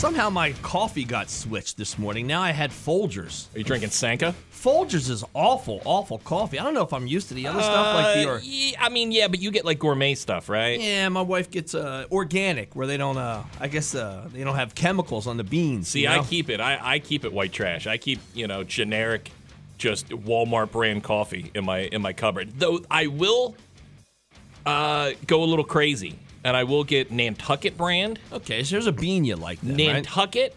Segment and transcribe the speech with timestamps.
[0.00, 2.26] Somehow my coffee got switched this morning.
[2.26, 3.54] Now I had Folgers.
[3.54, 4.34] Are you drinking Sanka?
[4.50, 6.58] Folgers is awful, awful coffee.
[6.58, 8.30] I don't know if I'm used to the other stuff like the.
[8.30, 10.80] Uh, Or, yeah, I mean, yeah, but you get like gourmet stuff, right?
[10.80, 13.18] yeah, my wife gets uh, organic, where they don't.
[13.18, 15.88] Uh, I guess uh, they don't have chemicals on the beans.
[15.88, 16.62] See, you I keep it.
[16.62, 17.86] I, I keep it white trash.
[17.86, 19.30] I keep you know generic,
[19.76, 22.58] just Walmart brand coffee in my in my cupboard.
[22.58, 23.54] Though I will
[24.64, 28.92] uh, go a little crazy, and I will get Nantucket brand, Okay, so there's a
[28.92, 29.92] bean you like, then, right?
[29.94, 30.54] Nantucket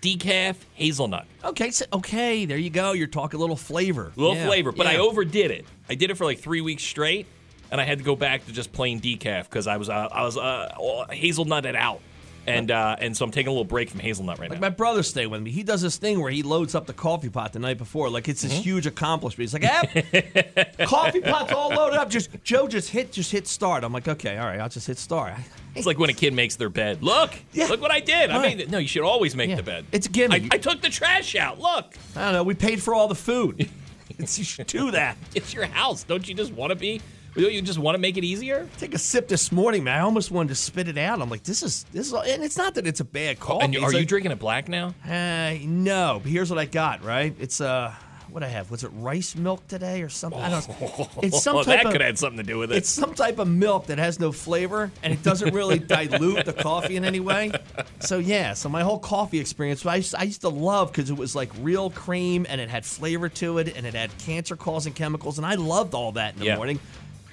[0.00, 1.26] decaf hazelnut.
[1.42, 2.92] Okay, so, okay, there you go.
[2.92, 5.64] You're talking a little flavor, A little Yeah, flavor, but I overdid it.
[5.88, 7.26] I did it for like three weeks straight,
[7.70, 10.22] and I had to go back to just plain decaf because I was uh, I
[10.24, 10.72] was uh,
[11.10, 12.00] hazelnutted out,
[12.46, 14.66] and uh, and so I'm taking a little break from hazelnut right Like now.
[14.66, 15.50] my brother stay with me.
[15.50, 18.28] He does this thing where he loads up the coffee pot the night before, like
[18.28, 18.62] it's this Mm-hmm.
[18.62, 19.50] huge accomplishment.
[19.50, 22.10] He's like, eh, coffee pot's all loaded up.
[22.10, 23.84] Just Joe, just hit, just hit start.
[23.84, 25.34] I'm like, okay, all right, I'll just hit start.
[25.74, 27.02] It's like when a kid makes their bed.
[27.02, 27.66] Look, Yeah.
[27.66, 28.30] look what I did.
[28.30, 28.42] I Right.
[28.56, 28.70] made it.
[28.70, 29.56] No, you should always make Yeah.
[29.56, 29.86] the bed.
[29.92, 30.34] It's a gimme.
[30.36, 31.58] I, I took the trash out.
[31.60, 32.42] Look, I don't know.
[32.44, 33.68] We paid for all the food.
[34.16, 35.16] It's, you should do that.
[35.34, 36.04] it's your house.
[36.04, 37.00] Don't you just want to be?
[37.36, 38.68] You just want to make it easier?
[38.78, 39.96] Take a sip this morning, man.
[39.98, 41.20] I almost wanted to spit it out.
[41.20, 43.64] I'm like, this is this is, and it's not that it's a bad coffee.
[43.64, 44.94] and you- It's are you like- drinking it black now?
[45.04, 47.02] Uh, no, but here's what I got.
[47.04, 47.34] Right?
[47.40, 47.92] It's uh,
[48.30, 48.70] what I have.
[48.70, 50.40] Was it rice milk today or something?
[50.40, 50.68] I don't.
[50.80, 51.08] know.
[51.22, 52.76] It's some type that of, could have something to do with it.
[52.76, 56.52] It's some type of milk that has no flavor and it doesn't really dilute the
[56.52, 57.50] coffee in any way.
[57.98, 61.16] So yeah, so my whole coffee experience, I used, I used to love because it
[61.16, 65.38] was like real cream and it had flavor to it and it had cancer-causing chemicals
[65.38, 66.56] and I loved all that in the Yeah.
[66.56, 66.78] morning.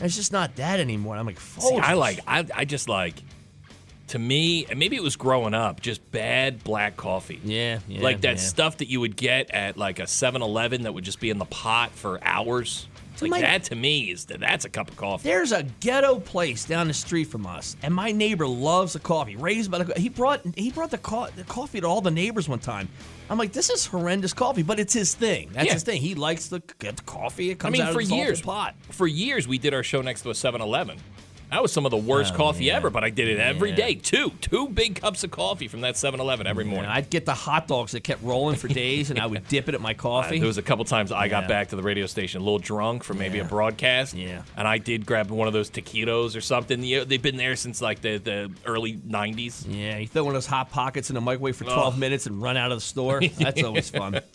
[0.02, 1.16] It's just not that anymore.
[1.16, 2.20] I'm like, See, I like.
[2.28, 3.16] I, I just like.
[4.08, 7.40] To me, and maybe it was growing up, just bad black coffee.
[7.46, 8.42] Yeah, yeah, like that yeah.
[8.42, 11.46] stuff that you would get at like a 7-Eleven that would just be in the
[11.46, 12.88] pot for hours.
[13.22, 15.28] Like my- that to me is that's a cup of coffee.
[15.30, 19.36] There's a ghetto place down the street from us, and my neighbor loves the coffee.
[19.36, 22.48] Raised by the he brought he brought the, co- the coffee to all the neighbors
[22.50, 22.88] one time.
[23.30, 25.52] I'm like, this is horrendous coffee, but it's his thing.
[25.54, 25.74] That's Yeah.
[25.74, 26.02] his thing.
[26.02, 27.50] He likes the, get the coffee.
[27.50, 28.76] It I comes mean, out for of years, pot.
[28.90, 30.98] for years, we did our show next to a 7-Eleven.
[31.52, 32.78] That was some of the worst Oh, coffee yeah.
[32.78, 33.76] ever, but I did it every Yeah.
[33.76, 33.96] day.
[33.96, 36.90] Two, two big cups of coffee from that 7-Eleven every morning.
[36.90, 39.76] I'd get the hot dogs that kept rolling for days, and I would dip it
[39.76, 40.38] at my Uh, coffee.
[40.40, 43.04] there was a couple times I got back to the radio station a little drunk
[43.04, 43.44] from maybe Yeah.
[43.44, 44.14] a broadcast.
[44.16, 44.44] Yeah.
[44.56, 46.80] And I did grab one of those taquitos or something.
[46.82, 49.66] They've been there since like the, the early 90s.
[49.70, 52.00] yeah, you throw one of those hot pockets in the microwave for 12 Ugh.
[52.00, 53.20] minutes and run out of the store.
[53.38, 54.22] That's always fun.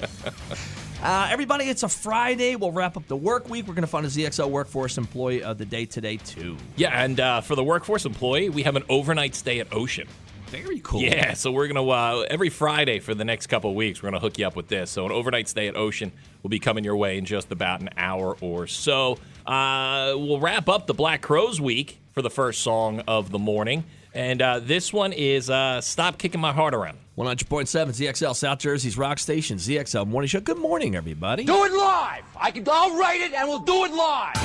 [1.02, 2.56] Uh, everybody, it's a Friday.
[2.56, 3.66] We'll wrap up the work week.
[3.68, 6.56] We're going to find a ZXL Workforce Employee of the Day today, too.
[6.76, 10.08] Yeah, and uh, for the workforce employee, we have an overnight stay at Ocean.
[10.46, 11.02] Very cool.
[11.02, 14.20] Yeah, so we're gonna uh, every Friday for the next couple of weeks, we're gonna
[14.20, 14.92] hook you up with this.
[14.92, 16.12] So an overnight stay at Ocean
[16.42, 19.18] will be coming your way in just about an hour or so.
[19.44, 23.84] Uh, we'll wrap up the Black Crowes week for the first song of the morning,
[24.16, 28.98] and uh, this one is uh, "Stop Kicking My Heart Around." 100.7 ZXL South Jersey's
[28.98, 30.40] Rock Station, ZXL Morning Show.
[30.40, 31.44] Good morning, everybody.
[31.44, 32.24] Do it live.
[32.38, 32.64] I can.
[32.70, 34.36] I'll write it, and we'll do it live.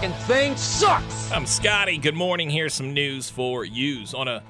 [0.00, 1.32] And thing sucks.
[1.32, 1.98] I'm Scotty.
[1.98, 2.50] Good morning.
[2.50, 4.42] Here's some news for yous on a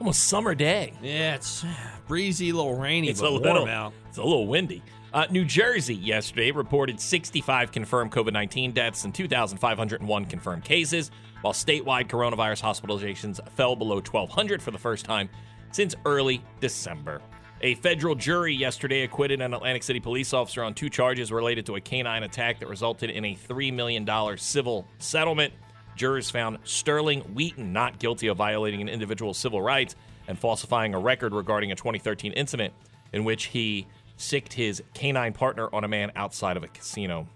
[0.00, 0.92] almost summer day.
[1.00, 1.64] Yeah, it's
[2.08, 3.92] breezy, a little rainy, It's a but little, warm out.
[4.08, 4.82] it's a little windy.
[5.12, 11.12] Uh, New Jersey yesterday reported 65 confirmed COVID 19 deaths and 2,501 confirmed cases,
[11.44, 15.28] while statewide coronavirus hospitalizations fell below 1,200 for the first time
[15.72, 17.20] since early December.
[17.60, 21.76] A federal jury yesterday acquitted an Atlantic City police officer on two charges related to
[21.76, 24.08] a canine attack that resulted in a $3 million
[24.38, 25.52] civil settlement.
[25.96, 29.96] Jurors found Sterling Wheaton not guilty of violating an individual's civil rights
[30.28, 32.72] and falsifying a record regarding a 2013 incident
[33.12, 33.86] in which he
[34.16, 37.28] sicked his canine partner on a man outside of a casino.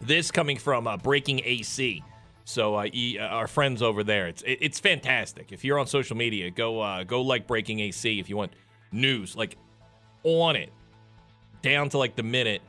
[0.00, 2.02] This coming from uh, Breaking AC.
[2.44, 5.52] So uh, e- uh, our friends over there, it's it, it's fantastic.
[5.52, 8.52] If you're on social media, go uh, go like Breaking AC if you want
[8.92, 9.56] news like
[10.24, 10.72] on it
[11.62, 12.62] down to like the minute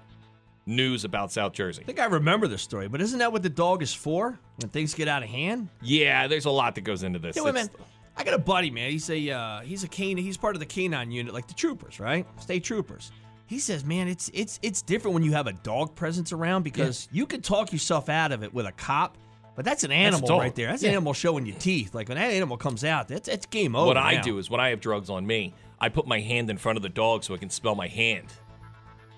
[0.65, 1.81] news about South Jersey.
[1.81, 4.37] I think I remember the story, but isn't that what the dog is for?
[4.57, 5.69] When things get out of hand?
[5.81, 7.35] Yeah, there's a lot that goes into this.
[7.35, 7.69] Yeah, wait, man.
[8.15, 8.91] I got a buddy, man.
[8.91, 10.17] He's a uh, he's a cane.
[10.17, 12.27] He's part of the canine unit, like the troopers, right?
[12.41, 13.11] State troopers.
[13.47, 17.07] He says, man, it's it's it's different when you have a dog presence around because
[17.11, 19.17] you can talk yourself out of it with a cop,
[19.55, 20.39] but that's an animal dog.
[20.41, 20.67] right there.
[20.67, 20.89] That's Yeah.
[20.89, 21.93] an animal showing you teeth.
[21.93, 23.87] Like when that animal comes out, that's it's game over.
[23.87, 24.21] what I now.
[24.21, 26.83] do is when I have drugs on me, I put my hand in front of
[26.83, 28.25] the dog so I can smell my hand.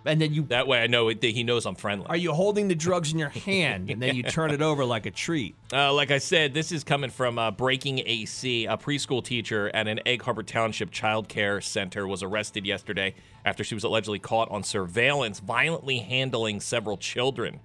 [0.05, 2.05] and then you That way I know it, that he knows I'm friendly.
[2.07, 5.05] are you holding the drugs in your hand, and then you turn it over like
[5.05, 5.55] a treat.
[5.73, 8.65] Uh, like I said, this is coming from uh, Breaking AC.
[8.65, 13.15] A preschool teacher at an Egg Harbor Township child care center was arrested yesterday
[13.45, 17.59] after she was allegedly caught on surveillance violently handling several children.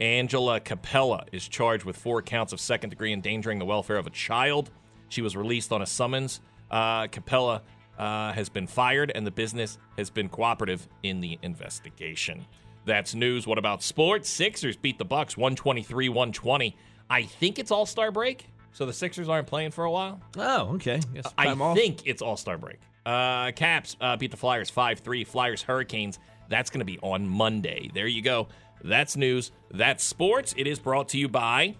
[0.00, 4.10] Angela Capella is charged with four counts of second degree endangering the welfare of a
[4.10, 4.70] child.
[5.08, 6.40] She was released on a summons.
[6.70, 7.62] Uh, Capella
[7.98, 12.46] uh, has been fired, and the business has been cooperative in the investigation.
[12.86, 13.46] That's news.
[13.46, 14.30] What about sports?
[14.30, 16.76] Sixers beat the Bucks 123 120.
[17.10, 20.20] I think it's All Star break, so the Sixers aren't playing for a while.
[20.38, 21.00] Oh, okay.
[21.12, 22.78] Guess I think it's All Star break.
[23.04, 25.24] Uh, Caps uh, beat the Flyers 5 3.
[25.24, 26.18] Flyers Hurricanes.
[26.48, 27.90] That's going to be on Monday.
[27.92, 28.48] There you go.
[28.82, 29.52] That's news.
[29.70, 30.54] That's sports.
[30.56, 31.76] It is brought to you by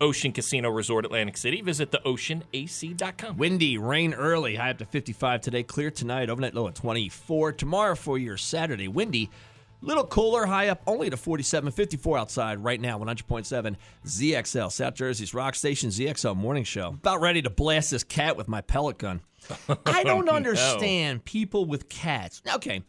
[0.00, 1.60] Ocean Casino Resort Atlantic City.
[1.60, 3.36] Visit theoceanac.com.
[3.36, 5.62] Windy, rain early, high up to 55 today.
[5.62, 7.52] Clear tonight, overnight low at 24.
[7.52, 9.30] Tomorrow for your Saturday, windy,
[9.80, 12.98] little cooler, high up only to 47, 54 outside right now.
[12.98, 16.88] 100.7 ZXL, South Jersey's Rock Station ZXL Morning Show.
[16.88, 19.20] About ready to blast this cat with my pellet gun.
[19.86, 22.42] I don't oh, understand people with cats.
[22.54, 22.82] Okay.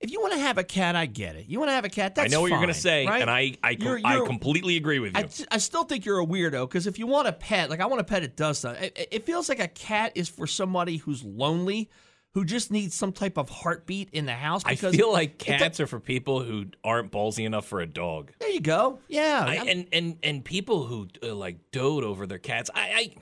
[0.00, 1.46] If you want to have a cat, I get it.
[1.46, 3.20] You want to have a cat, that's I know what you're going to say, right?
[3.20, 5.20] and I I, You're- you're- completely agree with you.
[5.50, 7.86] I, I still think you're a weirdo because if you want a pet, like I
[7.86, 10.96] want a pet it does something, it, it feels like a cat is for somebody
[10.96, 11.90] who's lonely,
[12.32, 14.62] who just needs some type of heartbeat in the house.
[14.64, 18.32] I feel like cats are for people who aren't ballsy enough for a dog.
[18.40, 19.00] there you go.
[19.08, 19.44] Yeah.
[19.46, 22.70] I, and and and people who uh, like dote over their cats.
[22.74, 23.14] I, I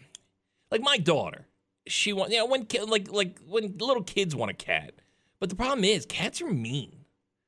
[0.70, 1.46] like my daughter.
[1.88, 4.92] She want you know when like like when little kids want a cat.
[5.40, 7.04] But the problem is cats are mean.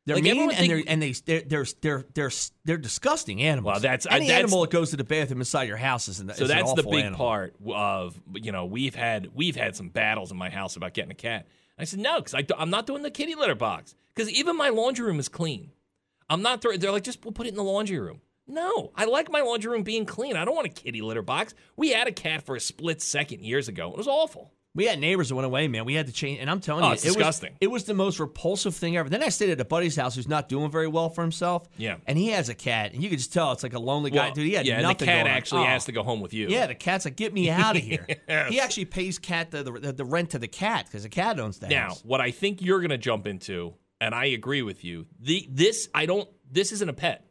[0.07, 2.31] they're like, mean everyone and they're and they they're they're they're they're,
[2.65, 3.73] they're disgusting animals.
[3.73, 6.21] Well, that's- uh, any that's- animal that goes to the bathroom inside your house is
[6.21, 7.19] an, So is an that's the big animal.
[7.19, 11.11] part of you know we've had we've had some battles in my house about getting
[11.11, 11.47] a cat.
[11.79, 15.07] I said no because I'm not doing the kitty litter box because even my laundry
[15.07, 15.71] room is clean.
[16.29, 16.63] I'm not.
[16.63, 18.21] Throw, they're like just we'll put it in the laundry room.
[18.47, 20.37] No, I like my laundry room being clean.
[20.37, 21.55] I don't want a kitty litter box.
[21.77, 23.91] We had a cat for a split second years ago.
[23.93, 24.53] It was awful.
[24.73, 25.85] We had neighbors that went away, man.
[25.85, 27.51] We had to change, and I'm telling Oh, you, it's it disgusting.
[27.55, 29.09] was it was the most repulsive thing ever.
[29.09, 31.69] Then I stayed at a buddy's house who's not doing very well for himself.
[31.77, 31.97] Yeah.
[32.07, 34.27] and he has a cat, and you could just tell it's like a lonely guy,
[34.27, 34.47] Well, dude.
[34.47, 35.67] He had yeah, and the nothing cat actually Oh.
[35.67, 36.47] has to go home with you.
[36.49, 38.07] Yeah, the cat's like, get me out of here.
[38.29, 38.49] Yes.
[38.53, 41.59] He actually pays cat the, the, the rent to the cat because the cat owns
[41.59, 42.05] the Now, house.
[42.05, 45.07] what I think you're going to jump into, and I agree with you.
[45.19, 46.29] The this I don't.
[46.49, 47.27] This isn't a pet.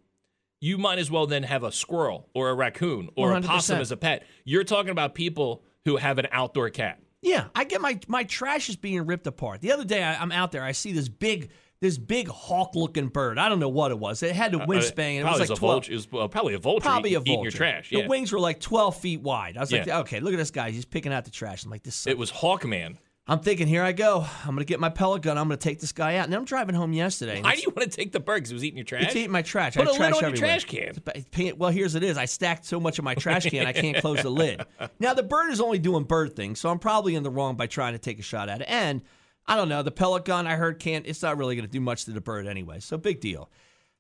[0.60, 3.46] You might as well then have a squirrel or a raccoon or a 100%.
[3.46, 4.26] possum as a pet.
[4.44, 7.00] You're talking about people who have an outdoor cat.
[7.22, 9.62] Yeah, I get my my trash is being ripped apart.
[9.62, 11.50] The other day, I, I'm out there, I see this big
[11.82, 13.38] this big hawk looking bird.
[13.38, 14.22] I don't know what it was.
[14.22, 15.00] It had a wingspan.
[15.00, 15.60] and it Uh, was like a 12.
[15.60, 15.92] vulture.
[15.94, 16.82] It was, probably a vulture.
[16.84, 17.32] Probably a vulture.
[17.32, 17.90] eating your trash.
[17.90, 19.56] The wings were like 12 feet wide.
[19.56, 20.72] I was like, okay, look at this guy.
[20.72, 21.64] He's picking out the trash.
[21.64, 21.96] I'm like, this.
[21.96, 22.12] Sucks.
[22.12, 22.98] It was Hawkman.
[23.30, 24.26] I'm thinking, here I go.
[24.44, 25.38] I'm gonna get my pellet gun.
[25.38, 26.26] I'm gonna take this guy out.
[26.26, 27.42] And I'm driving home yesterday.
[27.44, 28.38] Why do you want to take the bird?
[28.38, 29.04] Because it was eating your trash.
[29.04, 29.76] It's eating my trash.
[29.76, 30.60] Put I a have lid trash on your everywhere.
[30.60, 31.58] trash can.
[31.60, 32.18] Well, here's it is.
[32.18, 34.66] I stacked so much of my trash can I can't close the lid.
[35.00, 37.68] Now the bird is only doing bird things, so I'm probably in the wrong by
[37.68, 38.68] trying to take a shot at it.
[38.70, 39.02] And
[39.48, 39.84] I don't know.
[39.84, 41.06] The pellet gun I heard can't.
[41.06, 42.80] It's not really going to do much to the bird anyway.
[42.80, 43.50] So big deal.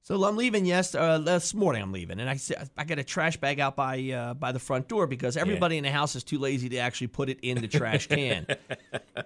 [0.02, 0.66] So I'm leaving.
[0.66, 2.40] Yes, uh, this morning I'm leaving, and I
[2.78, 5.84] I got a trash bag out by uh, by the front door because everybody in
[5.84, 8.48] the house is too lazy to actually put it in the trash can.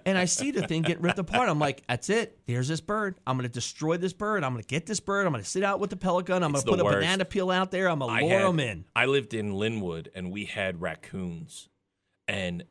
[0.04, 1.48] and I see the thing getting ripped apart.
[1.48, 2.38] I'm like, that's it.
[2.46, 3.16] There's this bird.
[3.26, 4.44] I'm going to destroy this bird.
[4.44, 5.26] I'm going to get this bird.
[5.26, 6.42] I'm going to sit out with the gun.
[6.42, 7.88] I'm gonna put the a banana peel out there.
[7.88, 8.84] I'm to lure them in.
[8.94, 11.68] I lived in Linwood and we had raccoons,
[12.28, 12.64] and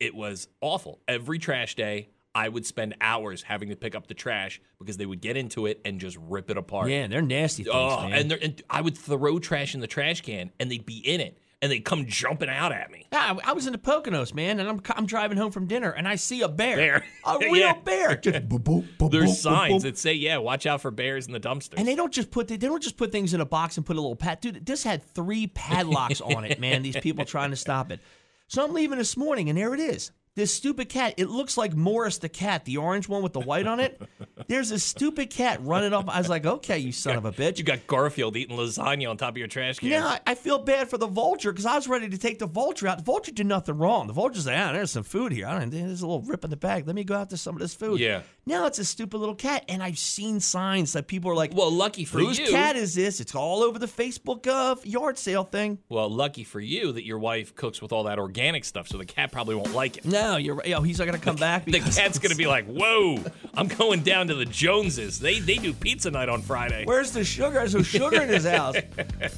[0.00, 1.00] it was awful.
[1.06, 5.06] Every trash day, I would spend hours having to pick up the trash because they
[5.06, 6.90] would get into it and just rip it apart.
[6.90, 8.18] Yeah, they're nasty oh, things, Oh, man.
[8.18, 11.20] and, they're- and I would throw trash in the trash can, and they'd be in
[11.20, 13.06] it, and they'd come jumping out at me.
[13.12, 15.90] Yeah, I I was in the Poconos, man, and I'm I'm driving home from dinner,
[15.90, 17.04] and I see a bear, Bear.
[17.24, 17.74] a real Yeah.
[17.74, 18.16] bear.
[18.16, 21.40] Just boop, boop, boop, There's signs that say, "Yeah, watch out for bears in the
[21.40, 21.74] dumpster.
[21.76, 23.96] And they don't just put they don't just put things in a box and put
[23.96, 24.40] a little pad.
[24.40, 26.82] Dude, this had three padlocks on it, man.
[26.82, 28.00] These people trying to stop it.
[28.48, 30.10] So I'm leaving this morning, and there it is.
[30.36, 33.68] This stupid cat, it looks like Morris the cat, the orange one with the white
[33.68, 34.02] on it.
[34.48, 36.08] There's a stupid cat running up.
[36.12, 37.58] I was like, okay, you son of a bitch.
[37.58, 39.90] You got Garfield eating lasagna on top of your trash can.
[39.90, 42.46] Yeah, I- I feel bad for the vulture because I was ready to take the
[42.48, 42.98] vulture out.
[42.98, 44.08] The vulture did nothing wrong.
[44.08, 45.46] The vulture's like, ah, there's some food here.
[45.46, 46.86] I don't, there's a little rip in the bag.
[46.88, 48.00] Let me go after some of this food.
[48.00, 48.22] Yeah.
[48.46, 51.70] Now it's a stupid little cat, and I've seen signs that people are like, Well,
[51.70, 52.44] lucky for whose you.
[52.44, 53.20] Whose cat is this?
[53.20, 55.78] It's all over the Facebook uh, yard sale thing.
[55.88, 59.06] Well, lucky for you that your wife cooks with all that organic stuff, so the
[59.06, 60.04] cat probably won't like it.
[60.04, 60.72] No, you're right.
[60.74, 61.64] Oh, he's not gonna come back.
[61.64, 63.18] The cat's gonna be like, "Whoa,
[63.54, 65.18] I'm going down to the Joneses.
[65.18, 67.54] They they do pizza night on Friday." Where's the sugar?
[67.54, 68.76] There's no sugar in his house.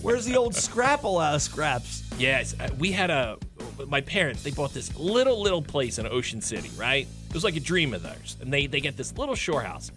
[0.03, 2.03] Where's the old Scrapple uh, scraps?
[2.19, 3.39] Yes, uh, we had a.
[3.89, 7.07] My parents they bought this little little place in Ocean City, right?
[7.29, 9.91] It was like a dream of theirs, and they they get this little shore house,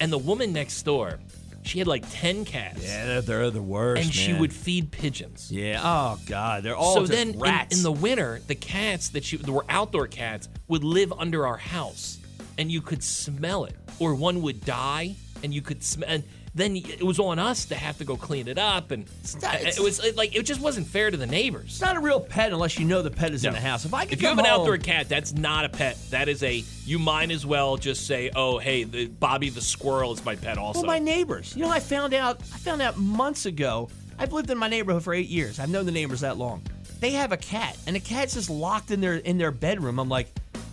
[0.00, 1.18] and the woman next door,
[1.62, 4.02] she had like ten cats, Yeah, they're the worst.
[4.02, 5.50] and she would feed pigeons.
[5.52, 5.80] Yeah.
[5.82, 7.38] Oh God, they're all so then in-
[7.72, 11.56] In, the winter, the cats that she that were outdoor cats would live under our
[11.56, 12.18] house,
[12.58, 16.22] and you could smell it, or one would die, and you could smell.
[16.52, 19.04] Then it was on us to have to go clean it up, and
[19.40, 21.66] not- it was it, like it just wasn't fair to the neighbors.
[21.66, 23.84] It's not a real pet unless you know the pet is in the house.
[23.84, 25.96] If I could If you have come an outdoor cat, that's not a pet.
[26.10, 26.64] That is a.
[26.84, 30.58] You might as well just say, "Oh, hey, the, Bobby the squirrel is my pet."
[30.58, 31.54] Also, Well, my neighbors.
[31.54, 32.40] You know, I found out.
[32.40, 33.88] I found out months ago.
[34.18, 35.60] I've lived in my neighborhood for eight years.
[35.60, 36.62] I've known the neighbors that long.
[36.98, 39.98] They have a cat, and the cat's just locked in their in their bedroom.
[40.00, 40.28] I'm like,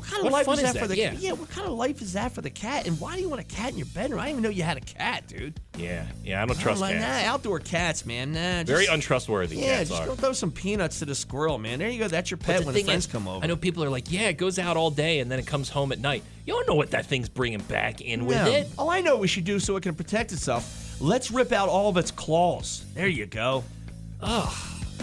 [0.07, 1.31] kind of What life fun is is that, for the Yeah.
[1.33, 2.87] What kind of life is that for the cat?
[2.87, 4.19] And why do you want a cat in your bedroom?
[4.19, 5.59] I didn't even know you had a cat, dude.
[5.77, 7.23] yeah, yeah, I don't I'm trust like, cats.
[7.25, 8.33] nah, outdoor cats, man.
[8.33, 9.57] Nah, just, Very untrustworthy.
[9.57, 10.05] Yeah, cats just are.
[10.07, 11.79] go throw some peanuts to the squirrel, man.
[11.79, 12.07] There you go.
[12.07, 13.43] That's your pet the when the friends is, come over.
[13.43, 15.69] I know people are like, yeah, it goes out all day and then it comes
[15.69, 16.23] home at night.
[16.45, 18.67] You don't know what that thing's bringing back in with it.
[18.77, 20.95] All I know what we should do so it can protect itself.
[20.99, 22.85] Let's rip out all of its claws.
[22.95, 23.63] There you go.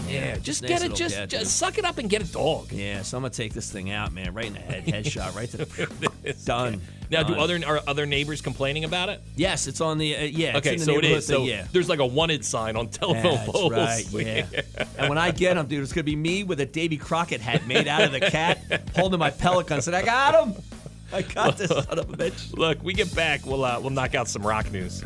[0.07, 2.71] Yeah, just nice get it, just, cat, just suck it up and get a dog.
[2.71, 5.49] Yeah, so I'm gonna take this thing out, man, right in the head, headshot, right
[5.51, 6.81] to the done.
[7.11, 9.21] Now, do other are other neighbors complaining about it?
[9.35, 10.57] Yes, it's on the uh, yeah.
[10.57, 11.27] it's Okay, in the so it neighborhood is.
[11.27, 11.67] thing, So yeah.
[11.71, 13.71] there's like a wanted sign on telephone That's poles.
[13.71, 14.45] right, yeah.
[14.97, 17.65] and when I get him, dude, it's gonna be me with a Davy Crockett hat
[17.67, 18.59] made out of the cat,
[18.95, 19.81] holding my pelican.
[19.81, 20.55] Said, "I got him.
[21.13, 24.15] I got this son of a bitch." Look, we get back, we'll uh, we'll knock
[24.15, 25.03] out some rock news.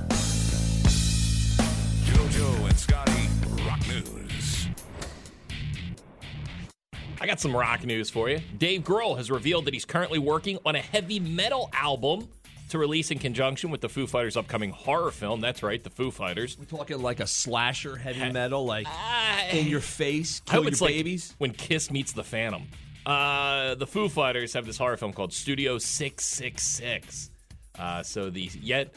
[7.21, 8.39] I got some rock news for you.
[8.57, 12.29] Dave Grohl has revealed that he's currently working on a heavy metal album
[12.69, 15.41] to release in conjunction with the Foo Fighters' upcoming horror film.
[15.41, 16.57] That's right, the Foo Fighters.
[16.57, 20.79] We're talking like a slasher heavy metal, like Ah, in your face, kill your it's
[20.81, 21.35] like babies.
[21.39, 22.67] when Kiss meets the Phantom.
[23.05, 27.31] Uh, the Foo Fighters have this horror film called Studio 666.
[27.77, 28.93] Uh, so the yet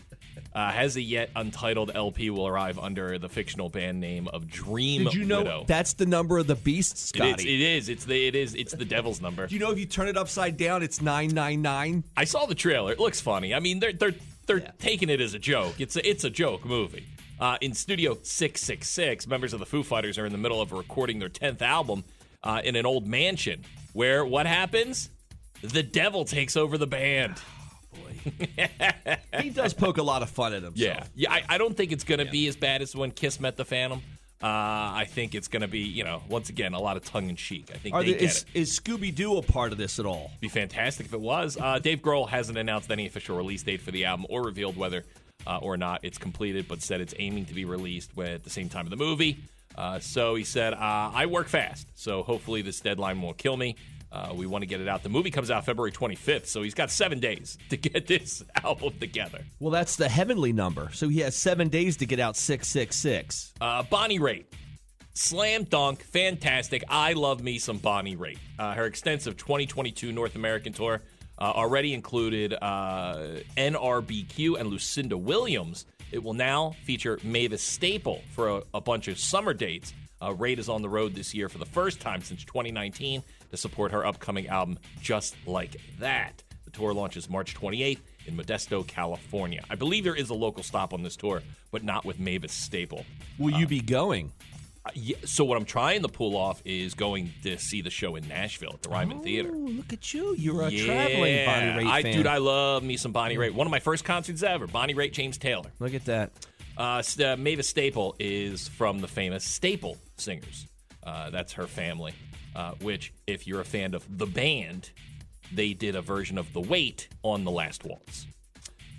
[0.54, 5.04] uh, has a yet untitled LP will arrive under the fictional band name of Dream
[5.04, 5.64] Did you know Widow.
[5.66, 7.54] that's the number of the beast, It is, Scotty?
[7.54, 7.88] it is.
[7.88, 8.26] It's the.
[8.26, 8.54] It is.
[8.54, 9.46] It's the devil's number.
[9.46, 12.04] Do you know if you turn it upside down, it's nine nine nine?
[12.16, 12.92] I saw the trailer.
[12.92, 13.54] It looks funny.
[13.54, 14.14] I mean, they're they're
[14.46, 15.80] they're taking it as a joke.
[15.80, 17.06] It's a, it's a joke movie.
[17.40, 21.18] Uh, in Studio 666, members of the Foo Fighters are in the middle of recording
[21.18, 22.04] their 10th album
[22.44, 25.10] uh, in an old mansion where what happens?
[25.62, 27.34] The devil takes over the band.
[29.41, 30.76] He does poke a lot of fun at himself.
[30.76, 31.05] Yeah.
[31.14, 33.57] Yeah, I, I don't think it's going to be as bad as when Kiss met
[33.57, 34.00] the Phantom.
[34.43, 37.29] Uh, I think it's going to be, you know, once again, a lot of tongue
[37.29, 37.71] in cheek.
[37.73, 38.61] I think Are they there, get is, it.
[38.61, 40.33] is Scooby Doo a part of this at all?
[40.41, 41.57] be fantastic if it was.
[41.61, 45.05] Uh, Dave Grohl hasn't announced any official release date for the album or revealed whether
[45.47, 48.69] uh, or not it's completed, but said it's aiming to be released at the same
[48.69, 49.38] time of the movie.
[49.76, 50.79] Uh, so he said, uh,
[51.14, 53.76] I work fast, so hopefully this deadline won't kill me.
[54.12, 55.02] Uh, we want to get it out.
[55.02, 58.92] The movie comes out February 25th, so he's got seven days to get this album
[59.00, 59.40] together.
[59.59, 60.90] Well, that's the heavenly number.
[60.92, 63.54] So he has seven days to get out 666.
[63.61, 64.45] Uh, Bonnie Raitt.
[65.14, 66.85] Slam dunk, fantastic.
[66.88, 68.38] I love me some Bonnie Raitt.
[68.59, 71.02] Uh, her extensive 2022 North American tour
[71.38, 75.87] uh, already included uh, NRBQ and Lucinda Williams.
[76.12, 79.92] It will now feature Mavis Staple for a, a bunch of summer dates.
[80.21, 83.56] Uh, Raitt is on the road this year for the first time since 2019 to
[83.56, 86.42] support her upcoming album, Just Like That.
[86.64, 89.62] The tour launches March 28th in Modesto, California.
[89.71, 93.04] I believe there is a local stop on this tour, but not with Mavis Staple.
[93.38, 94.32] Will you be going?
[94.85, 98.16] Uh, yeah, so what I'm trying to pull off is going to see the show
[98.16, 99.50] in Nashville at the Ryman Theater.
[99.52, 100.35] Oh, look at you.
[100.37, 102.12] You're a Yeah, traveling Bonnie Raitt I, fan.
[102.16, 103.52] dude, I love me some Bonnie Raitt.
[103.52, 104.66] One of my first concerts ever.
[104.66, 105.71] Bonnie Raitt, James Taylor.
[105.78, 106.32] look at that.
[106.76, 110.66] Uh, uh, Mavis Staple is from the famous Staple Singers.
[111.04, 112.12] Uh, that's her family.
[112.54, 114.90] Uh, which, if you're a fan of the band,
[115.54, 118.26] they did a version of The Weight on The Last Waltz.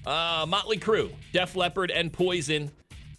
[0.05, 2.71] Uh, Motley Crue, Def Leppard, and Poison,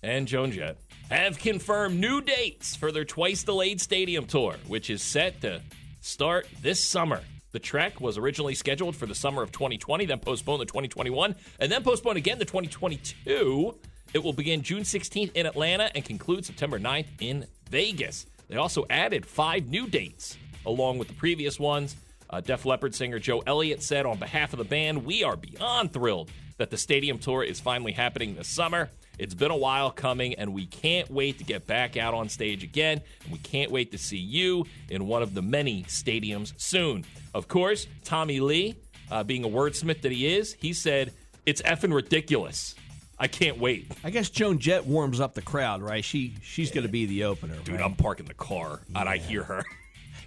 [0.03, 0.77] and Joan Jett
[1.11, 5.61] have confirmed new dates for their twice delayed stadium tour, which is set to
[6.01, 7.21] start this summer.
[7.53, 11.71] The trek was originally scheduled for the summer of 2020, then postponed to 2021, and
[11.71, 13.77] then postponed again to 2022.
[14.13, 18.27] It will begin June 16th in Atlanta and conclude September 9th in Vegas.
[18.55, 21.97] They also added five new dates along with the previous ones.
[22.31, 25.93] Uh, Def Leppard singer Joe Elliott said on behalf of the band, We are beyond
[25.93, 28.91] thrilled that the stadium tour is finally happening this summer.
[29.19, 32.63] It's been a while coming, and we can't wait to get back out on stage
[32.63, 33.01] again.
[33.25, 37.05] And we can't wait to see you in one of the many stadiums soon.
[37.35, 38.77] Of course, Tommy Lee,
[39.11, 41.13] uh, being a wordsmith that he is, he said,
[41.45, 42.77] It's effing ridiculous.
[43.25, 43.91] I can't wait.
[44.05, 46.05] I guess Joan Jett warms up the crowd, right?
[46.05, 47.57] She she's going to be the opener.
[47.65, 47.83] Dude, right?
[47.85, 49.65] I'm parking the car and I hear her.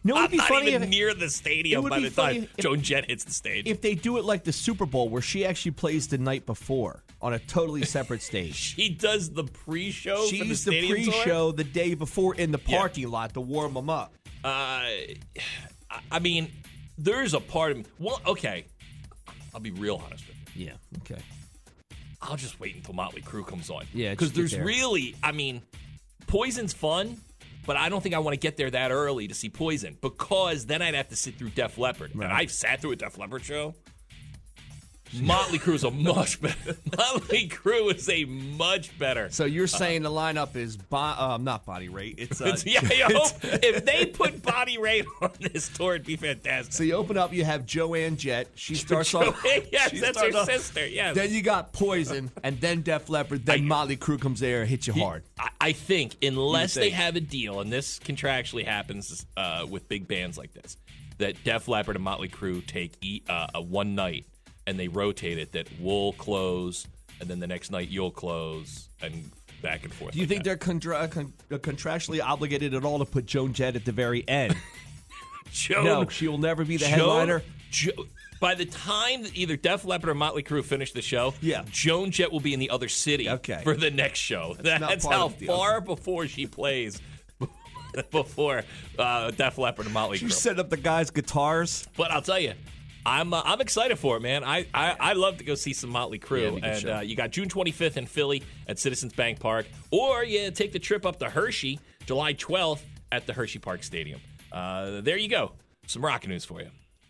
[0.03, 2.81] No, it'd I'm be not funny if, near the stadium by the time if- Joan
[2.81, 3.67] Jett hits the stage.
[3.67, 7.03] if they do it like the Super Bowl, where she actually plays the night before
[7.21, 8.55] on a totally separate stage.
[8.75, 12.79] she does the pre-show for the She's the, pre-show the day before in the Yeah.
[12.79, 14.11] parking lot to warm them up.
[14.43, 15.15] Uh, I-
[16.11, 16.51] I mean,
[16.97, 17.85] there's a part of me.
[17.99, 18.65] Well, okay,
[19.53, 20.65] I'll be real honest with you.
[20.65, 20.73] Yeah.
[21.03, 21.21] Okay.
[22.27, 23.85] I'll just wait until Motley Crue comes on.
[23.93, 24.65] Yeah, because there's there.
[24.65, 25.61] really, I mean,
[26.27, 27.17] Poison's fun,
[27.65, 30.65] but I don't think I want to get there that early to see Poison because
[30.65, 33.45] then I'd have to sit through Def Leppard, and I've sat through a Def Leppard
[33.45, 33.75] show.
[35.21, 36.75] Motley Crue is a much better.
[36.97, 39.29] Motley Crue is a much better.
[39.31, 42.15] So you're saying the lineup is bo- um, not body rate.
[42.17, 43.31] It's, uh, It's, yeah, I
[43.63, 46.73] if they put body rate on this tour, it'd be fantastic.
[46.73, 48.47] So you open up, you have Joanne Jett.
[48.55, 49.41] She starts off.
[49.71, 50.85] yes, she that's her off- sister.
[50.87, 51.15] Yes.
[51.15, 54.87] Then you got Poison, and then Def Leppard, then Motley Crue comes there and hits
[54.87, 55.23] you hard.
[55.39, 60.07] I, I think unless they have a deal, and this contractually happens uh, with big
[60.07, 60.77] bands like this,
[61.17, 64.25] that Def Leppard and Motley Crue take e- uh, a one night
[64.67, 65.53] and they rotate it.
[65.53, 66.85] That we'll close,
[67.19, 69.31] and then the next night you'll close, and
[69.63, 70.11] back and forth.
[70.13, 70.49] Do you like think that.
[70.49, 74.55] they're contra- con- contractually obligated at all to put Joan Jett at the very end?
[75.51, 77.43] Joan, no, she will never be the Joan- headliner.
[77.71, 78.05] Jo-
[78.39, 81.63] by the time that either Def Leppard or Motley Crue finish the show, Yeah.
[81.71, 83.61] Joan Jett will be in the other city Okay.
[83.63, 84.55] for the next show.
[84.59, 85.57] That's That's, how of the deal.
[85.57, 87.01] far before she plays
[88.11, 88.63] before
[88.99, 90.33] uh, Def Leppard and Motley You Crue.
[90.33, 91.87] set up the guys' guitars.
[91.97, 92.53] But I'll tell you,
[93.07, 94.43] I'm uh, I'm excited for it, man.
[94.43, 96.89] I, I I love to go see some Motley Yeah, Crue, it'd be a good
[96.89, 100.73] and uh, you got June 25th in Philly at Citizens Bank Park, or you take
[100.73, 104.19] the trip up to Hershey, July 12th at the Hershey Park Stadium.
[104.51, 105.53] Uh, there you go,
[105.87, 106.69] some rock news for you.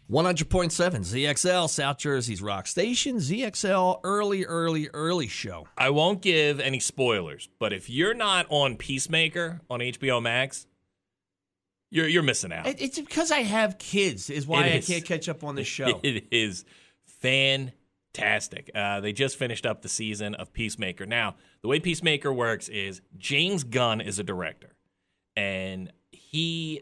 [0.10, 3.18] 100.7 ZXL, South Jersey's rock station.
[3.18, 5.68] ZXL early, early, early show.
[5.78, 10.66] I won't give any spoilers, but if you're not on Peacemaker on HBO Max,
[11.90, 12.68] you're you're missing out.
[12.68, 14.88] It- It's because I have kids, is why It I is.
[14.88, 16.00] can't catch up on the show.
[16.04, 16.66] It is
[17.06, 18.72] fantastic.
[18.74, 21.06] Uh, they just finished up the season of Peacemaker.
[21.06, 24.76] Now, the way Peacemaker works is James Gunn is a director,
[25.36, 26.82] and he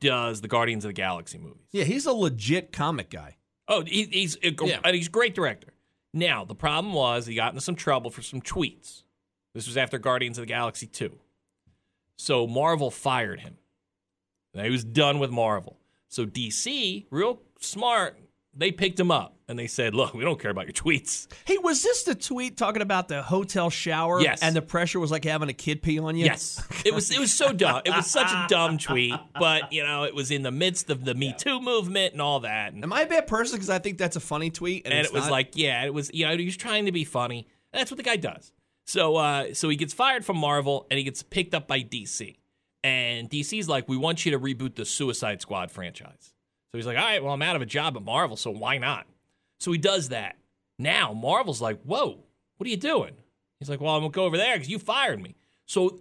[0.00, 1.66] does the Guardians of the Galaxy movies.
[1.72, 3.36] Yeah, he's a legit comic guy.
[3.68, 4.80] Oh, he, he's a, Yeah.
[4.84, 5.72] and he's a great director.
[6.14, 9.02] Now, the problem was he got into some trouble for some tweets.
[9.54, 11.18] This was after Guardians of the Galaxy 2.
[12.16, 13.58] So Marvel fired him.
[14.54, 15.78] Now, he was done with Marvel.
[16.08, 18.18] So DC, real smart,
[18.54, 21.58] they picked him up and they said, "Look, we don't care about your tweets." Hey,
[21.58, 24.20] was this the tweet talking about the hotel shower?
[24.20, 24.42] Yes.
[24.42, 26.24] And the pressure was like having a kid pee on you?
[26.24, 27.10] Yes, it was.
[27.10, 27.82] It was so dumb.
[27.84, 31.04] It was such a dumb tweet, but you know, it was in the midst of
[31.04, 32.72] the Me Too movement and all that.
[32.72, 34.86] And Am I a bad person because I think that's a funny tweet?
[34.86, 35.32] And, and it was not?
[35.32, 36.10] like, yeah, it was.
[36.12, 37.46] You know, he was trying to be funny.
[37.72, 38.52] And that's what the guy does.
[38.86, 42.36] So, uh, so he gets fired from Marvel, and he gets picked up by DC.
[42.84, 46.32] And DC's like, we want you to reboot the Suicide Squad franchise.
[46.70, 48.78] So he's like, all right, well, I'm out of a job at Marvel, so why
[48.78, 49.06] not?
[49.58, 50.36] So he does that.
[50.78, 52.24] Now Marvel's like, whoa,
[52.56, 53.14] what are you doing?
[53.58, 55.34] He's like, well, I'm gonna go over there because you fired me.
[55.66, 56.00] So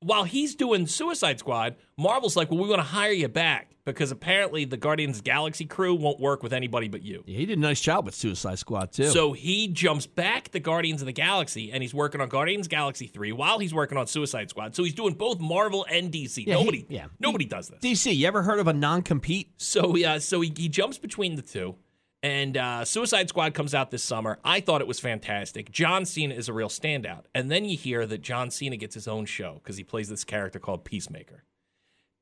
[0.00, 4.10] while he's doing Suicide Squad, Marvel's like, well, we want to hire you back because
[4.10, 7.24] apparently the Guardians Galaxy crew won't work with anybody but you.
[7.26, 9.08] Yeah, he did a nice job with Suicide Squad, too.
[9.08, 13.06] So he jumps back to Guardians of the Galaxy and he's working on Guardians Galaxy
[13.06, 14.76] 3 while he's working on Suicide Squad.
[14.76, 16.46] So he's doing both Marvel and DC.
[16.46, 17.06] Yeah, he- nobody yeah.
[17.18, 17.80] nobody does this.
[17.80, 19.52] DC, you ever heard of a non compete?
[19.56, 21.76] So yeah, so he, he jumps between the two.
[22.22, 24.38] And uh, Suicide Squad comes out this summer.
[24.44, 25.70] I thought it was fantastic.
[25.70, 27.24] John Cena is a real standout.
[27.34, 30.24] And then you hear that John Cena gets his own show because he plays this
[30.24, 31.44] character called Peacemaker.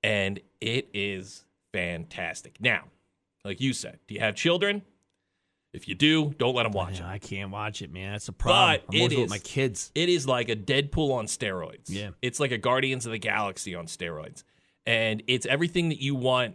[0.03, 2.61] And it is fantastic.
[2.61, 2.85] Now,
[3.45, 4.83] like you said, do you have children?
[5.73, 7.05] If you do, don't let them watch it.
[7.05, 8.13] I can't watch it, man.
[8.13, 8.81] That's a problem.
[8.87, 9.93] But I'm it with my kids.
[9.95, 11.89] It is like a Deadpool on steroids.
[11.89, 12.11] Yeah.
[12.23, 14.43] It's like a Guardians of the Galaxy on steroids.
[14.87, 16.55] And it's everything that you want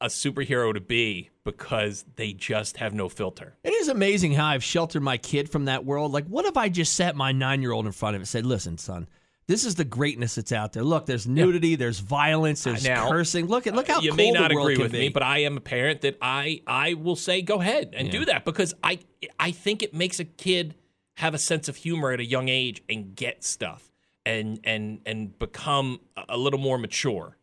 [0.00, 3.56] a superhero to be because they just have no filter.
[3.64, 6.12] It is amazing how I've sheltered my kid from that world.
[6.12, 8.28] Like, what if I just sat my nine year old in front of it and
[8.28, 9.06] said, listen, son,
[9.46, 10.82] This is the greatness that's out there.
[10.82, 13.46] Look, there's nudity, there's violence, there's Now, cursing.
[13.46, 14.98] Look at look how you cool may not the world agree with be.
[15.00, 18.24] me, but I am a parent that I I will say go ahead and do
[18.24, 19.00] that because I
[19.38, 20.74] I think it makes a kid
[21.18, 23.92] have a sense of humor at a young age and get stuff
[24.26, 27.36] and and and become a- a little more mature.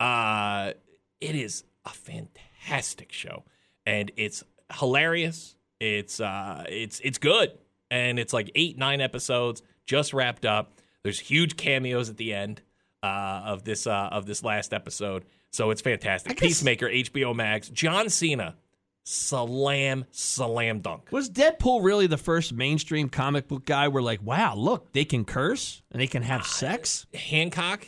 [0.00, 0.72] Uh,
[1.20, 3.44] it is a fantastic show,
[3.86, 4.42] and it's
[4.78, 5.56] hilarious.
[5.80, 7.52] It's uh, it's it's good,
[7.90, 10.72] and it's like eight nine episodes just wrapped up.
[11.02, 12.60] There's huge cameos at the end
[13.02, 16.32] uh, of this uh, of this last episode, so it's fantastic.
[16.36, 18.56] guess- Peacemaker, HBO Max, John Cena,
[19.04, 21.10] slam slam dunk.
[21.10, 25.24] Was Deadpool really the first mainstream comic book guy where like, wow, look, they can
[25.24, 27.06] curse and they can have sex?
[27.14, 27.86] Hancock,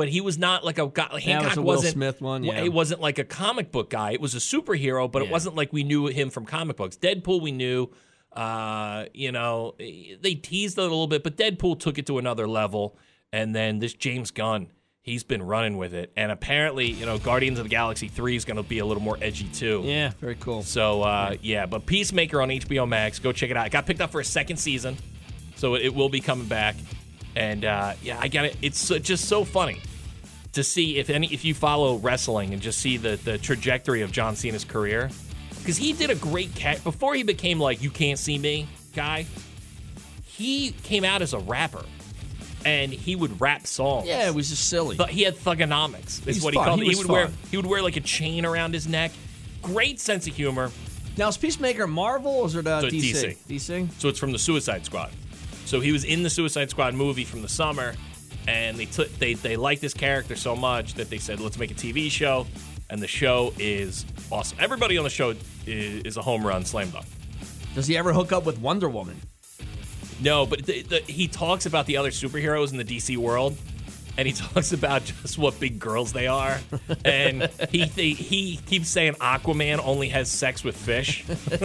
[0.00, 1.20] but he was not like a guy.
[1.20, 2.62] Hancock a Will wasn't Smith one, yeah.
[2.64, 4.12] It wasn't like a comic book guy.
[4.12, 6.96] It was a superhero, but it wasn't like we knew him from comic books.
[6.96, 7.90] Deadpool, we knew.
[8.32, 12.48] Uh, you know, they teased it a little bit, but Deadpool took it to another
[12.48, 12.96] level.
[13.30, 14.68] And then this James Gunn,
[15.02, 16.12] he's been running with it.
[16.16, 19.02] And apparently, you know, Guardians of the Galaxy Three is going to be a little
[19.02, 19.82] more edgy too.
[19.84, 20.62] Yeah, very cool.
[20.62, 23.66] So uh, yeah, but Peacemaker on HBO Max, go check it out.
[23.66, 24.96] It got picked up for a second season,
[25.56, 26.76] so it will be coming back.
[27.36, 28.56] And uh, yeah, I got it.
[28.62, 29.82] It's just so funny
[30.52, 34.10] to see if any if you follow wrestling and just see the the trajectory of
[34.12, 35.10] John Cena's career
[35.58, 39.26] because he did a great cat before he became like you can't see me guy.
[40.24, 41.84] He came out as a rapper,
[42.64, 44.06] and he would rap songs.
[44.06, 44.96] Yeah, it was just silly.
[44.96, 46.26] But he had Thuganomics.
[46.26, 46.62] Is He's what fun.
[46.64, 46.92] he called He it.
[46.92, 49.12] He would wear he would wear like a chain around his neck.
[49.62, 50.70] Great sense of humor.
[51.18, 52.88] now is Peacemaker Marvel or is it uh, So?
[52.88, 53.36] DC.
[53.48, 53.88] DC?
[53.98, 55.10] So it's from the Suicide Squad.
[55.66, 57.94] So he was in the Suicide Squad movie from the summer,
[58.50, 61.70] and they took they they liked this character so much that they said let's make
[61.70, 62.46] a TV show,
[62.90, 64.58] and the show is awesome.
[64.60, 65.34] Everybody on the show
[65.66, 67.06] is, is a home run slam dunk.
[67.74, 69.20] Does he ever hook up with Wonder Woman?
[70.20, 73.56] No, but the, the, he talks about the other superheroes in the DC world,
[74.18, 76.58] and he talks about just what big girls they are.
[77.04, 81.24] And he he, he keeps saying Aquaman only has sex with fish.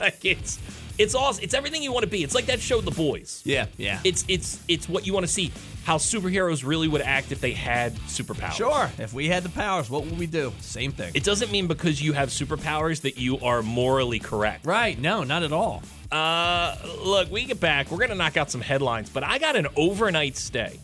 [0.00, 0.58] like it's
[0.98, 1.42] it's awesome.
[1.44, 2.22] It's everything you want to be.
[2.24, 3.42] It's like that show, The Boys.
[3.44, 4.00] Yeah, yeah.
[4.04, 5.52] It's it's it's what you want to see.
[5.84, 8.52] How superheroes really would act if they had superpowers.
[8.52, 8.90] Sure.
[8.98, 10.52] If we had the powers, what would we do?
[10.60, 11.12] Same thing.
[11.14, 14.64] It doesn't mean because you have superpowers that you are morally correct.
[14.66, 14.98] right.
[14.98, 15.82] No, not at all.
[16.10, 17.90] Uh, look, we get back.
[17.90, 20.80] We're gonna knock out some headlines, but I got an overnight stay.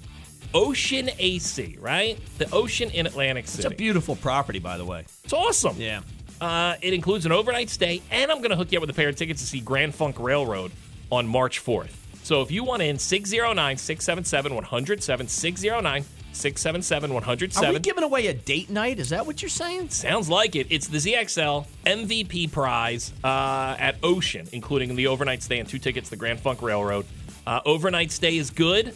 [0.52, 2.18] Ocean AC, right?
[2.38, 3.66] The ocean in Atlantic City.
[3.68, 5.04] It's a beautiful property, by the way.
[5.22, 5.76] it's awesome.
[5.78, 6.00] Yeah.
[6.40, 9.08] Uh, it includes an overnight stay, and I'm gonna hook you up with a pair
[9.08, 10.72] of tickets to see Grand Funk Railroad
[11.10, 11.92] on March 4th.
[12.22, 18.34] So if you want in, 609 677 107, 609 677 Are we giving away a
[18.34, 18.98] date night?
[18.98, 19.90] Is that what you're saying?
[19.90, 20.68] Sounds like it.
[20.70, 26.08] It's the ZXL MVP prize uh, at Ocean, including the overnight stay and two tickets
[26.08, 27.06] to the Grand Funk Railroad.
[27.46, 28.94] Uh, overnight stay is good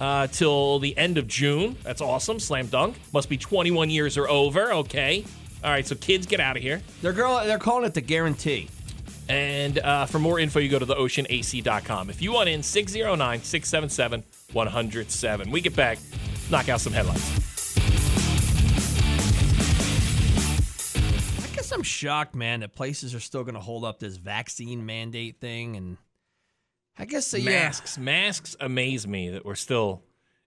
[0.00, 1.76] uh, till the end of June.
[1.82, 2.38] That's awesome.
[2.38, 2.96] Slam dunk.
[3.12, 4.72] Must be 21 years or over.
[4.72, 5.24] Okay.
[5.62, 5.86] All right.
[5.86, 6.80] So kids, get out of here.
[7.02, 7.44] They're girl.
[7.44, 8.68] They're calling it the guarantee.
[9.28, 12.10] And uh, for more info, you go to theoceanac.com.
[12.10, 15.50] If you want in, 609 677 107.
[15.52, 15.98] We get back,
[16.50, 17.22] knock out some headlines.
[21.44, 24.84] I guess I'm shocked, man, that places are still going to hold up this vaccine
[24.84, 25.96] mandate thing, and
[26.98, 27.50] I guess uh, yeah.
[27.50, 27.98] Masks.
[27.98, 30.02] Masks amaze me that we're still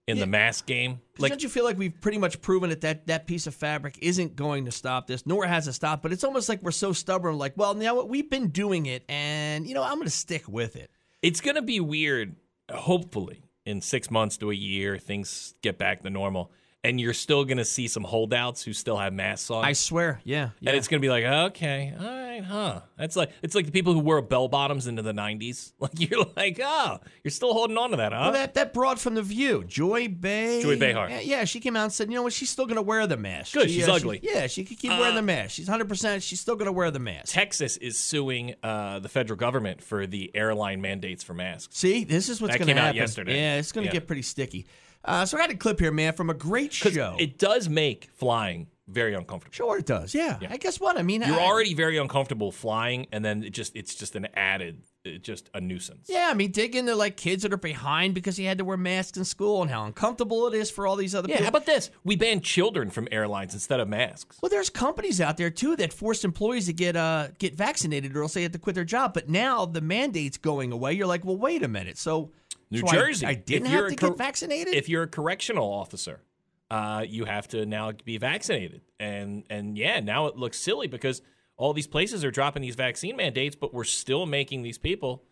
[0.06, 1.00] in the mask game.
[1.18, 3.98] Like, don't you feel like we've pretty much proven that, that that piece of fabric
[4.02, 6.02] isn't going to stop this, nor has it stopped?
[6.02, 7.38] But it's almost like we're so stubborn.
[7.38, 10.46] Like, well, now what we've been doing it, and you know, I'm going to stick
[10.48, 10.90] with it.
[11.22, 12.36] It's going to be weird,
[12.70, 16.50] hopefully, in six months to a year, things get back to normal.
[16.84, 19.64] And you're still going to see some holdouts who still have masks on.
[19.64, 20.68] I swear, yeah, yeah.
[20.70, 22.80] And it's going to be like, okay, all right, huh?
[22.98, 25.72] That's like it's like the people who wore bell bottoms into the '90s.
[25.80, 28.18] Like you're like, oh, you're still holding on to that, huh?
[28.24, 30.62] Well, that that broad from the View, Joy Bay.
[30.62, 31.08] Joy Behar.
[31.10, 33.06] Yeah, yeah, she came out and said, you know what, she's still going to wear
[33.06, 33.54] the mask.
[33.54, 34.20] Good, She, she's uh, she- ugly.
[34.22, 35.52] yeah, she could keep wearing the mask.
[35.52, 35.88] She's 100.
[35.88, 37.32] percent She's still going to wear the mask.
[37.32, 41.76] Texas is suing uh, the federal government for the airline mandates for masks.
[41.78, 42.96] See, this is what's going to came out happen.
[43.00, 43.36] yesterday.
[43.36, 44.00] Yeah, it's going to Yeah.
[44.00, 44.66] get pretty sticky.
[45.04, 47.16] Uh, so I got a clip here, man, from a great show.
[47.18, 49.54] It does make flying very uncomfortable.
[49.54, 50.14] sure, it does.
[50.14, 50.38] Yeah.
[50.50, 51.22] I guess what I mean.
[51.22, 55.22] You're I- already very uncomfortable flying, and then it just it's just an added, it
[55.22, 56.06] just a nuisance.
[56.10, 58.76] Yeah, I mean, dig into like kids that are behind because he had to wear
[58.76, 61.42] masks in school and how uncomfortable it is for all these other people.
[61.42, 61.58] Yeah, people.
[61.60, 61.90] how about this?
[62.04, 64.36] We ban children from airlines instead of masks.
[64.42, 68.22] Well, there's companies out there too that force employees to get uh get vaccinated or
[68.22, 69.14] else they have to quit their job.
[69.14, 70.92] But now the mandate's going away.
[70.92, 71.96] You're like, well, wait a minute.
[71.96, 72.32] So
[72.74, 74.74] New so Jersey, I, didn't if have to a cor- get vaccinated.
[74.74, 76.22] If you're a correctional officer,
[76.70, 81.22] uh, you have to now be vaccinated, and and yeah, now it looks silly because
[81.56, 85.24] all these places are dropping these vaccine mandates, but we're still making these people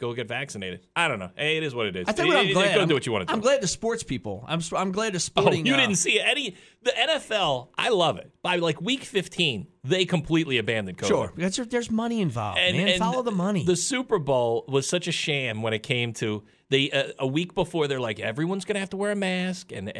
[0.00, 0.86] go get vaccinated.
[0.96, 1.30] I don't know.
[1.36, 2.08] Hey, it is what it is.
[2.08, 2.74] I you what, I'm you glad.
[2.74, 3.32] Go I'm, do what you want to do.
[3.32, 4.44] I'm glad the sports people.
[4.48, 6.56] I'm I'm glad the Oh, you uh, didn't see any.
[6.82, 8.32] The NFL, I love it.
[8.42, 11.08] By like week 15, they completely abandoned COVID.
[11.08, 12.58] Sure, because there's money involved.
[12.58, 13.64] man, follow the money.
[13.64, 17.54] The Super Bowl was such a sham when it came to they uh, a week
[17.54, 19.92] before they're like everyone's gonna have to wear a mask and uh,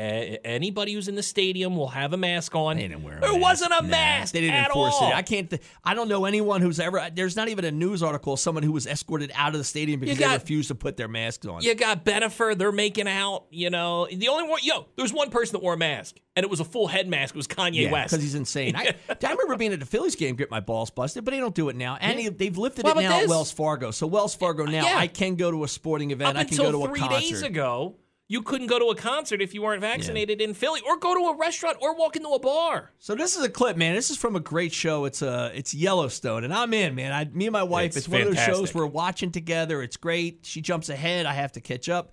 [0.45, 2.77] anybody who's in the stadium will have a mask on.
[2.77, 3.43] They didn't wear a there mask.
[3.43, 4.33] wasn't a Nah, mask.
[4.33, 5.11] They didn't at enforce all.
[5.11, 5.15] it.
[5.15, 5.51] I can't.
[5.51, 7.09] Th- I don't know anyone who's ever.
[7.15, 8.35] There's not even a news article.
[8.35, 10.97] of Someone who was escorted out of the stadium because got- they refused to put
[10.97, 11.63] their masks on.
[11.63, 14.07] You got Bennifer, they're making out, you know.
[14.11, 16.61] The only one, yo, there was one person that wore a mask, and it was
[16.61, 17.35] a full head mask.
[17.35, 18.11] It was Kanye West.
[18.13, 18.77] because he's insane.
[18.77, 21.55] I, I remember being at the Phillies game, get my balls busted, but they don't
[21.55, 21.97] do it now.
[22.01, 23.29] And they- they've lifted it now at?
[23.29, 23.91] Wells Fargo.
[23.91, 24.97] So Wells Fargo now, Yeah.
[24.99, 26.37] I can go to a sporting event.
[26.39, 27.97] I can until three days ago,
[28.29, 31.31] you couldn't go to a concert if you weren't vaccinated in Philly, or go to
[31.31, 32.93] a restaurant, or walk into a bar.
[33.01, 33.95] So this is a clip, man.
[33.97, 35.05] This is from a great show.
[35.05, 37.13] It's uh, it's Yellowstone, and I'm in, man.
[37.13, 37.89] I, me and my wife.
[37.97, 39.83] It's It's, one of those shows we're watching together.
[39.83, 40.41] It's great.
[40.45, 41.27] She jumps ahead.
[41.27, 42.13] I have to catch up.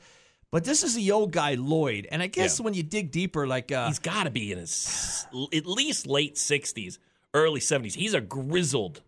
[0.49, 2.63] But this is the old guy Lloyd, and I guess Yeah.
[2.63, 6.35] when you dig deeper, like uh, He's got to be in his at least late
[6.35, 6.97] 60s,
[7.33, 7.93] early 70s.
[7.95, 9.01] He's a grizzled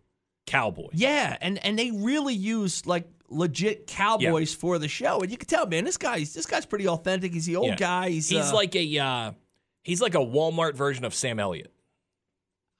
[0.45, 0.89] cowboy.
[0.93, 5.47] yeah, and and they really use like legit cowboys for the show, and you can
[5.47, 5.83] tell, man.
[5.85, 7.33] This guy's this guy's pretty authentic.
[7.33, 7.75] He's the old Yeah.
[7.75, 8.09] guy.
[8.09, 9.31] He's He's uh, like a uh,
[9.83, 11.71] he's like a Walmart version of Sam Elliott.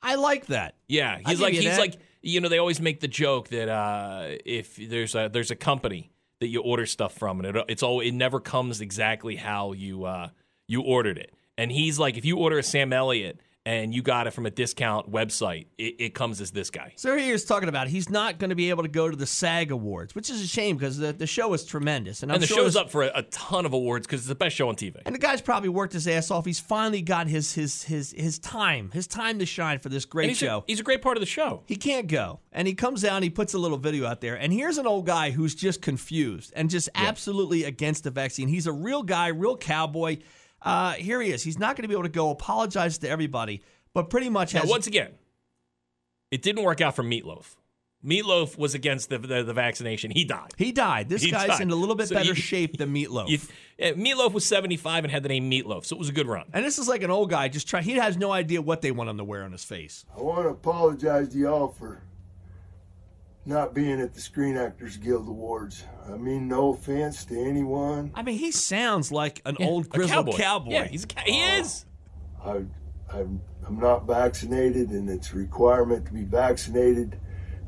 [0.02, 0.76] I like that.
[0.88, 1.80] Yeah, he's like he's that.
[1.80, 5.56] like you know they always make the joke that uh, if there's a there's a
[5.56, 9.74] company that you order stuff from and it, it's all it never comes exactly how
[9.74, 10.30] you uh,
[10.68, 11.34] you ordered it.
[11.58, 14.50] And he's like if you order a Sam Elliott and you got it from a
[14.50, 16.92] discount website, it, it comes as this guy.
[16.96, 19.28] So here he's talking about he's not going to be able to go to the
[19.28, 22.44] SAG Awards, which is a shame because the, the show is tremendous, and, I'm and
[22.44, 24.70] the sure show's up for a, a ton of awards because it's the best show
[24.70, 24.96] on TV.
[25.06, 26.46] And the guy's probably worked his ass off.
[26.46, 30.30] He's finally got his his his his time, his time to shine for this great
[30.30, 30.60] he's, show.
[30.60, 31.62] A, he's a great part of the show.
[31.68, 33.22] he can't go, and he comes down.
[33.22, 36.52] He puts a little video out there, and here's an old guy who's just confused
[36.56, 38.48] and just absolutely against the vaccine.
[38.48, 40.18] He's a real guy, real cowboy.
[40.62, 41.43] Uh, here he is.
[41.43, 43.62] He's not going to be able to go apologize to everybody,
[43.93, 44.69] but pretty much Now, has.
[44.69, 45.12] once again,
[46.32, 47.56] it didn't work out for Meatloaf.
[48.06, 50.10] Meatloaf was against the the, the vaccination.
[50.12, 50.52] He died.
[50.58, 51.10] he died.
[51.10, 51.62] This He guy's died.
[51.62, 53.28] in a little bit So better you- shape than Meatloaf.
[53.28, 53.39] You,
[53.82, 56.45] uh, Meatloaf was 75 and had the name Meatloaf, so it was a good run.
[56.54, 57.84] and this is like an old guy just trying.
[57.84, 60.06] He has no idea what they want him to wear on his face.
[60.17, 62.02] I want to apologize to y'all for
[63.45, 65.84] not being at the Screen Actors Guild Awards.
[66.08, 68.12] I mean, no offense to anyone.
[68.15, 70.71] I mean, he sounds like an old A grizzled cowboy.
[70.71, 71.86] Yeah, he's a cow- he is.
[72.43, 72.63] I,
[73.12, 77.19] I'm, I'm not vaccinated, and it's a requirement to be vaccinated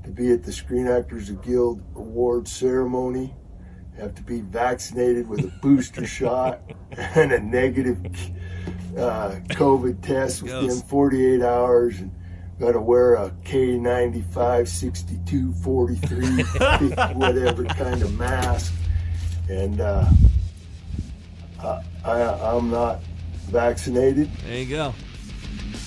[0.03, 3.33] to be at the Screen Actors Guild Awards ceremony.
[3.95, 6.61] You have to be vaccinated with a booster shot
[6.97, 7.97] and a negative
[8.97, 12.11] uh, COVID test within 48 hours, and
[12.61, 16.25] got to wear a K95, 62, 43,
[17.15, 18.71] whatever kind of mask.
[19.49, 20.07] And uh,
[21.59, 23.01] I, I, I'm not
[23.49, 24.31] vaccinated.
[24.45, 24.93] There you go.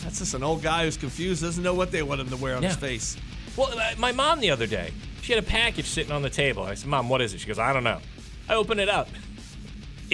[0.02, 2.56] That's just an old guy who's confused, doesn't know what they want him to wear
[2.56, 3.16] on his face.
[3.56, 4.90] Well, uh, my mom the other day,
[5.22, 6.64] she had a package sitting on the table.
[6.64, 8.00] I said, "Mom, what is it?" She goes, "I don't know."
[8.48, 9.08] I open it up.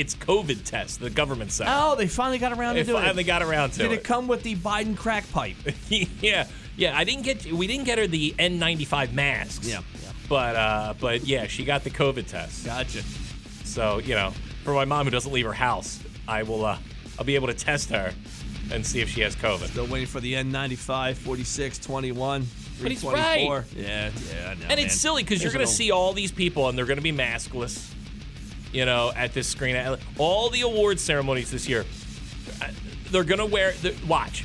[0.00, 1.00] It's COVID test.
[1.00, 1.68] The government sent.
[1.72, 3.26] Oh, they finally got around they to doing finally it.
[3.26, 3.98] got around to Did it.
[3.98, 5.56] it come with the Biden crack pipe?
[6.20, 6.96] yeah, yeah.
[6.98, 7.44] I didn't get.
[7.52, 9.68] We didn't get her the N95 masks.
[9.68, 10.12] Yeah, yeah.
[10.28, 12.64] But uh, but yeah, she got the COVID test.
[12.64, 13.02] Gotcha.
[13.64, 14.32] So you know,
[14.64, 16.64] for my mom who doesn't leave her house, I will.
[16.64, 16.78] Uh,
[17.18, 18.14] I'll be able to test her
[18.72, 19.66] and see if she has COVID.
[19.66, 22.46] Still waiting for the N95, 46, 21,
[22.80, 23.56] But he's 324.
[23.58, 23.64] right.
[23.76, 23.84] Yeah,
[24.30, 24.40] yeah.
[24.50, 24.78] I know, And man.
[24.78, 27.02] it's silly because you're going to old- see all these people and they're going to
[27.02, 27.92] be maskless,
[28.72, 29.76] you know, at this screen.
[30.18, 31.84] All the award ceremonies this year,
[32.62, 32.68] uh,
[33.10, 33.74] they're going to wear,
[34.06, 34.44] watch,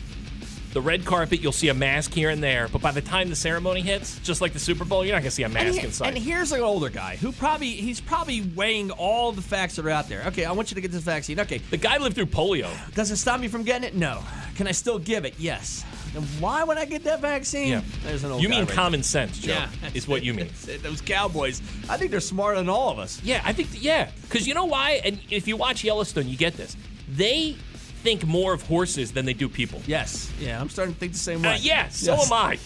[0.74, 2.68] the red carpet, you'll see a mask here and there.
[2.68, 5.30] But by the time the ceremony hits, just like the Super Bowl, you're not going
[5.30, 6.08] to see a And, mask he- inside.
[6.10, 9.90] and here's an older guy who probably he's probably weighing all the facts that are
[9.90, 10.24] out there.
[10.28, 11.40] Okay, I want you to get this vaccine.
[11.40, 12.68] Okay, the guy lived through polio.
[12.94, 13.96] does it stop me from getting it?
[13.96, 14.22] No.
[14.56, 15.36] Can I still give it?
[15.38, 15.86] Yes.
[16.16, 17.68] Then why would I get that vaccine?
[17.68, 17.82] Yeah.
[18.04, 20.50] There's an old You mean right common sense, Joe, Yeah, is what you mean.
[20.82, 23.22] Those cowboys, I think they're smarter than all of us.
[23.22, 25.02] Yeah, I think yeah, because you know why?
[25.04, 26.78] And if you watch Yellowstone, you get this.
[27.10, 27.58] They
[28.02, 29.82] think more of horses than they do people.
[29.88, 30.32] Yes.
[30.40, 31.56] Yeah, I'm starting to think the same way.
[31.56, 32.32] Uh, yeah, so Yes.
[32.32, 32.60] am I.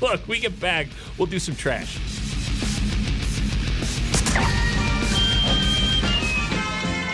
[0.00, 0.86] Look, we get back.
[1.18, 1.98] We'll do some trash.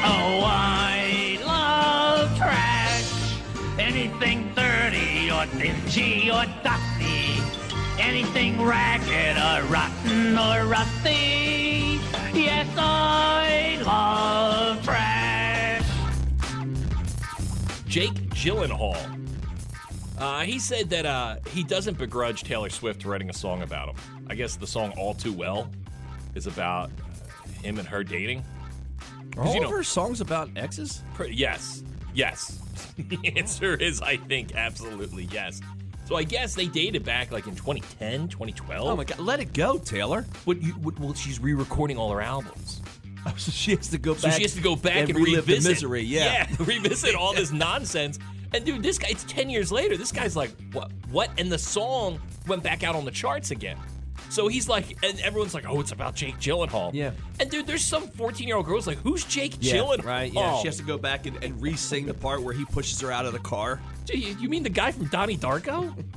[0.00, 2.77] Oh, I love trash.
[3.78, 7.40] Anything dirty or dingy or dusty.
[7.98, 12.00] Anything ragged or rotten or rusty.
[12.34, 15.84] Yes, I love trash.
[17.86, 18.96] Jake Gyllenhaal.
[20.18, 23.96] Uh, he said that uh, he doesn't begrudge Taylor Swift writing a song about him.
[24.28, 25.70] I guess the song "All Too Well"
[26.34, 26.90] is about
[27.62, 28.44] him and her dating?
[29.36, 31.02] Are all you of her songs about exes?
[31.14, 31.84] Pre- yes.
[32.14, 32.60] Yes.
[32.98, 35.60] the answer is, I think, absolutely yes.
[36.06, 38.88] So I guess they dated back like in 2010, 2012.
[38.88, 40.24] Oh my god, let it go, Taylor.
[40.44, 42.80] What you, what, well, she's re-recording all her albums.
[43.26, 44.22] Oh, so she has to go back.
[44.22, 46.02] So she has to go back and, relive revisit the misery.
[46.02, 46.46] Yeah.
[46.60, 48.18] revisit all this nonsense.
[48.54, 49.96] And dude, this guy, it's 10 years later.
[49.96, 50.90] This guy's like, what?
[51.10, 51.30] What?
[51.36, 53.76] And the song went back out on the charts again.
[54.30, 56.92] So he's like, and everyone's like, oh, it's about Jake Gyllenhaal.
[56.92, 57.12] Yeah.
[57.40, 60.04] And dude, there's some 14 year old girls like, who's Jake Yeah, Gyllenhaal?
[60.04, 60.32] right.
[60.32, 63.10] Yeah, she has to go back and, and re-sing the part where he pushes her
[63.10, 63.80] out of the car.
[64.04, 65.94] Gee, you mean the guy from Donnie Darko?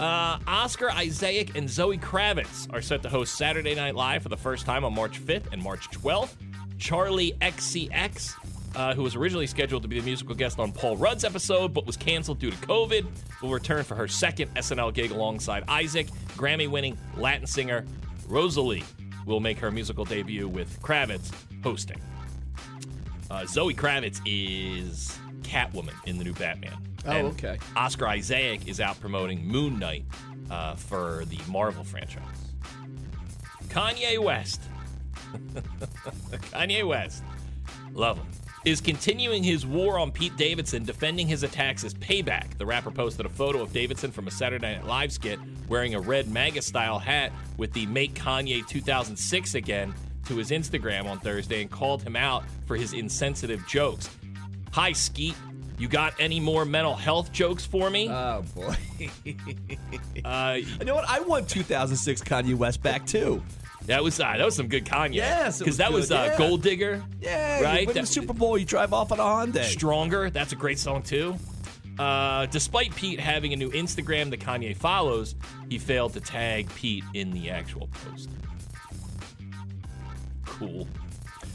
[0.00, 4.36] Uh, Oscar Isaac and Zoe Kravitz are set to host Saturday Night Live for the
[4.36, 6.34] first time on March 5th and March 12th.
[6.78, 8.34] Charli XCX,
[8.76, 11.86] uh, who was originally scheduled to be the musical guest on Paul Rudd's episode but
[11.86, 13.06] was canceled due to COVID,
[13.42, 16.08] will return for her second SNL gig alongside Isaac.
[16.36, 17.84] Grammy winning Latin singer
[18.28, 18.84] Rosalía
[19.26, 21.32] will make her musical debut with Kravitz
[21.62, 22.00] hosting.
[23.30, 26.76] Uh, Zoe Kravitz is Catwoman in the new Batman.
[27.06, 27.58] Oh, And okay.
[27.76, 30.04] Oscar Isaac is out promoting Moon Knight
[30.50, 32.22] uh, for the Marvel franchise.
[33.68, 34.60] Kanye West.
[36.52, 37.22] Kanye West.
[37.92, 38.26] Love him.
[38.64, 42.56] Is continuing his war on Pete Davidson, defending his attacks as payback.
[42.56, 46.00] The rapper posted a photo of Davidson from a Saturday Night Live skit wearing a
[46.00, 49.92] red MAGA style hat with the Make Kanye 2006 again
[50.26, 54.08] to his Instagram on Thursday and called him out for his insensitive jokes.
[54.72, 55.34] Hi, Skete.
[55.78, 58.08] You got any more mental health jokes for me?
[58.08, 58.76] Oh boy.
[60.24, 61.06] Uh, you know what?
[61.06, 63.42] I want 2006 Kanye West back too.
[63.86, 65.14] That was uh, that was some good Kanye.
[65.14, 66.38] Yes, because was that was good, uh, yeah.
[66.38, 67.02] Gold Digger.
[67.20, 67.82] Yeah, Right?
[67.82, 69.64] You win the Super Bowl, you drive off on a Hyundai.
[69.64, 70.30] Stronger.
[70.30, 71.36] That's a great song too.
[71.98, 75.36] Uh, despite Pete having a new Instagram that Kanye follows,
[75.68, 78.30] he failed to tag Pete in the actual post.
[80.44, 80.88] Cool.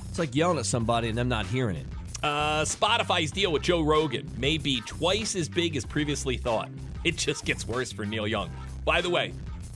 [0.09, 1.85] It's like yelling at somebody and them not hearing it.
[2.21, 6.69] Uh, Spotify's deal with Joe Rogan may be twice as big as previously thought.
[7.03, 8.49] It just gets worse for Neil Young.
[8.85, 9.33] By the way,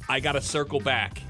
[0.09, 1.21] I got to circle back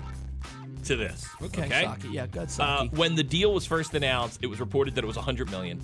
[0.86, 1.28] to this.
[1.42, 2.10] Okay, Saki.
[2.10, 5.16] Yeah, good Uh, when the deal was first announced, it was reported that it was
[5.18, 5.80] 100 million.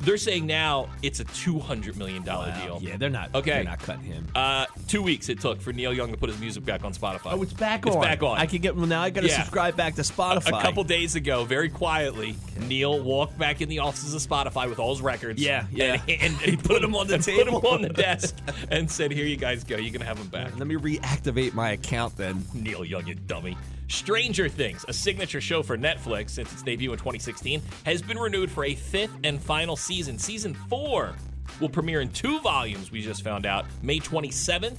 [0.00, 2.64] They're saying now it's a 200 million dollar Wow.
[2.64, 2.78] deal.
[2.82, 3.32] Yeah, they're not.
[3.36, 3.52] Okay.
[3.52, 4.26] they're not cutting him.
[4.34, 7.26] Uh, two weeks it took for Neil Young to put his music back on Spotify.
[7.34, 7.88] Oh, it's back on.
[7.92, 8.02] It's on.
[8.02, 8.36] back on.
[8.36, 9.00] I can get well now.
[9.00, 9.36] I got to Yeah.
[9.36, 10.58] subscribe back to Spotify.
[10.58, 12.34] a couple days ago, very quietly,
[12.66, 15.40] Neil walked back in the offices of Spotify with all his records.
[15.40, 15.92] Yeah, yeah.
[16.08, 17.44] And, and, and he put them on the table.
[17.60, 18.34] Put them on the desk
[18.72, 19.76] and said, "Here you guys go.
[19.76, 22.44] You can have them back." Let me reactivate my account then.
[22.54, 23.56] Neil Young, you dummy.
[23.88, 28.50] Stranger Things, a signature show for Netflix since its debut in 2016, has been renewed
[28.50, 30.18] for a fifth and final season.
[30.18, 31.14] Season four
[31.60, 34.78] will premiere in two volumes, we just found out, May 27th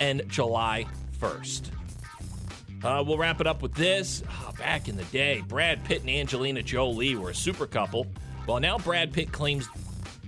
[0.00, 0.86] and July
[1.20, 1.70] 1st.
[2.82, 4.22] Uh, we'll wrap it up with this.
[4.28, 8.06] Ah, back in the day, Brad Pitt and Angelina Jolie were a super couple.
[8.46, 9.68] Well, now Brad Pitt claims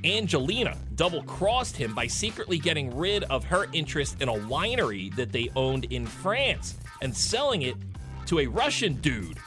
[0.05, 5.33] Angelina double crossed him by secretly getting rid of her interest in a winery that
[5.33, 7.77] they owned in France and selling it
[8.27, 9.39] to a Russian dude.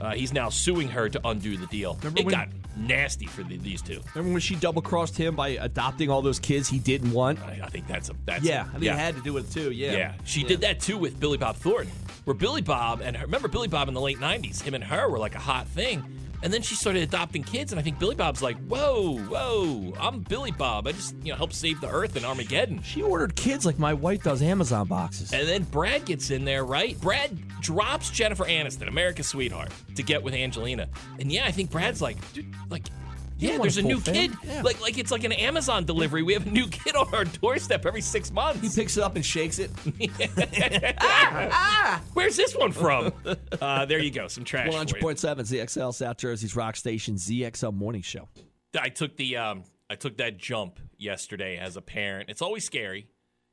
[0.00, 1.94] Uh, he's now suing her to undo the deal.
[2.02, 4.00] Remember it when- got nasty for the, these two.
[4.14, 7.38] Remember when she double crossed him by adopting all those kids he didn't want?
[7.40, 9.70] I, I think that's a that's Yeah, I mean, he had to do it too.
[9.70, 11.92] Yeah, Yeah, she did that too with Billy Bob Thornton.
[12.24, 15.08] Where Billy Bob and her, remember Billy Bob in the late '90s, him and her
[15.08, 16.02] were like a hot thing.
[16.42, 20.20] And then she started adopting kids, and I think Billy Bob's like, "Whoa, whoa, I'm
[20.20, 20.88] Billy Bob.
[20.88, 23.94] I just you know help save the Earth in Armageddon." She ordered kids like my
[23.94, 25.32] wife does Amazon boxes.
[25.32, 27.00] And then Brad gets in there, right?
[27.00, 30.88] Brad drops Jennifer Aniston, America's sweetheart, to get with Angelina.
[31.20, 32.88] And yeah, I think Brad's like, dude, like,
[33.42, 34.32] yeah, there's a a new fam- kid.
[34.44, 34.62] Yeah.
[34.62, 36.22] Like, like it's like an Amazon delivery.
[36.22, 38.60] We have a new kid on our doorstep every six months.
[38.60, 39.70] He picks it up and shakes it.
[40.98, 43.12] ah, ah, Where's this one from?
[43.60, 44.64] Uh, there you go, some trash.
[44.66, 45.02] One for hundred you.
[45.02, 48.28] point seven ZXL South Jersey's rock station ZXL Morning Show.
[48.78, 52.28] I took the um, I took that jump yesterday as a parent.
[52.30, 53.06] It's always scary,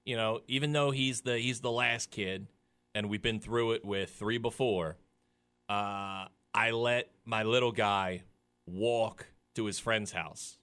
[0.05, 0.39] you know.
[0.47, 2.47] Even though he's the he's the last kid,
[2.95, 4.97] and we've been through it with three before.
[5.67, 8.23] Uh, I let my little guy
[8.65, 10.57] walk to his friend's house,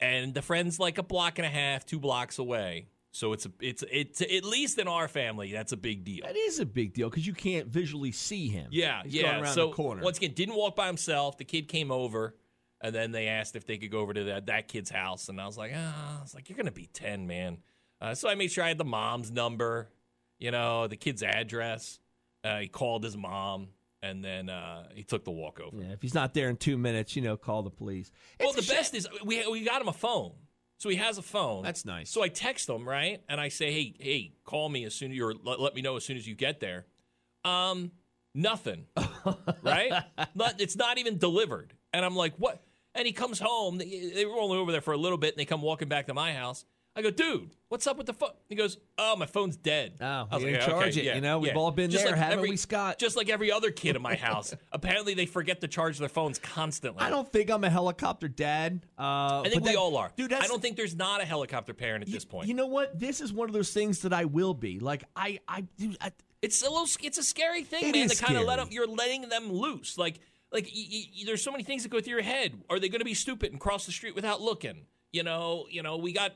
[0.00, 2.88] and the friend's like a block and a half, two blocks away.
[3.16, 6.26] So it's a, it's it's at least in our family that's a big deal.
[6.26, 8.68] That is a big deal because you can't visually see him.
[8.70, 9.42] Yeah, He's yeah.
[9.44, 11.38] So once again, didn't walk by himself.
[11.38, 12.34] The kid came over,
[12.82, 15.40] and then they asked if they could go over to that, that kid's house, and
[15.40, 17.56] I was like, ah, I was like, you're gonna be ten, man.
[18.02, 19.88] Uh, so I made sure I had the mom's number,
[20.38, 21.98] you know, the kid's address.
[22.44, 23.68] Uh, he called his mom,
[24.02, 25.76] and then uh, he took the walk over.
[25.76, 28.10] yeah, if he's not there in two minutes, you know, call the police.
[28.40, 30.32] Well, the best is we we got him a phone,
[30.78, 31.62] so he has a phone.
[31.62, 32.10] That's nice.
[32.10, 35.16] So I text him right, and I say, hey, hey, call me as soon as
[35.16, 36.86] you or let, let me know as soon as you get there.
[37.44, 37.92] Um,
[38.36, 38.84] Nothing.
[39.62, 40.04] right?
[40.34, 41.72] Not, it's not even delivered.
[41.94, 42.62] And I'm like, what?
[42.94, 43.78] And he comes home.
[43.78, 46.06] They, they were only over there for a little bit, and they come walking back
[46.08, 46.66] to my house.
[46.96, 48.30] I go, dude, what's up with the phone?
[48.48, 49.98] He goes, oh, my phone's dead.
[50.00, 51.38] Oh, I was you like, charge okay, it, yeah, you know?
[51.38, 52.98] We've yeah." all been there, haven't we, Scott?
[52.98, 54.54] Just like every other kid in my house.
[54.72, 57.02] Apparently, they forget to charge their phones constantly.
[57.02, 58.80] I don't think I'm a helicopter dad.
[58.98, 60.10] Uh, I think we that- all are.
[60.16, 60.32] dude.
[60.32, 62.48] I don't think there's not a helicopter parent at this point.
[62.48, 62.98] You know what?
[62.98, 64.80] This is one of those things that I will be.
[64.80, 66.88] Like I, I, dude, I It's a little.
[67.02, 68.08] It's a scary thing, man.
[68.08, 68.68] To kind of let them.
[68.70, 69.98] You're letting them loose.
[69.98, 70.18] Like,
[70.50, 72.54] like y- y- there's so many things that go through your head.
[72.70, 74.86] Are they going to be stupid and cross the street without looking?
[75.12, 75.66] You know.
[75.70, 75.98] You know.
[75.98, 76.32] We got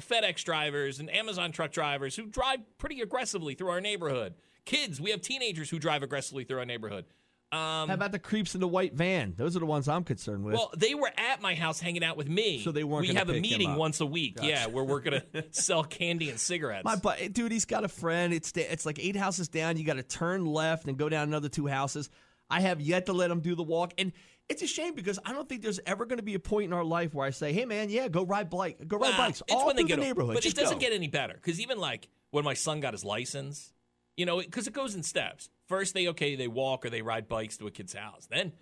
[0.00, 4.34] FedEx drivers and Amazon truck drivers who drive pretty aggressively through our neighborhood.
[4.64, 5.00] Kids.
[5.00, 7.06] We have teenagers who drive aggressively through our neighborhood.
[7.52, 9.34] Um, How about the creeps in the white van?
[9.36, 10.54] Those are the ones I'm concerned with.
[10.54, 12.60] well, they were at my house hanging out with me.
[12.62, 14.38] So they weren't We have a meeting once a week.
[14.40, 16.84] Yeah, where we're gonna sell candy and cigarettes.
[16.84, 18.32] My but dude, he's got a friend.
[18.32, 19.76] It's it's like eight houses down.
[19.78, 22.08] You got to turn left and go down another two houses.
[22.48, 24.12] I have yet to let him do the walk, and
[24.50, 26.72] it's a shame because I don't think there's ever going to be a point in
[26.72, 29.42] our life where I say, "Hey, man, yeah, go ride bike, go ride Nah, bikes
[29.42, 30.80] it's all when they through get the neighborhood." But Just it doesn't go.
[30.80, 33.72] get any better because even like when my son got his license,
[34.16, 35.48] you know, because it goes in steps.
[35.68, 38.26] First, they okay, they walk or they ride bikes to a kid's house.
[38.28, 38.52] Then,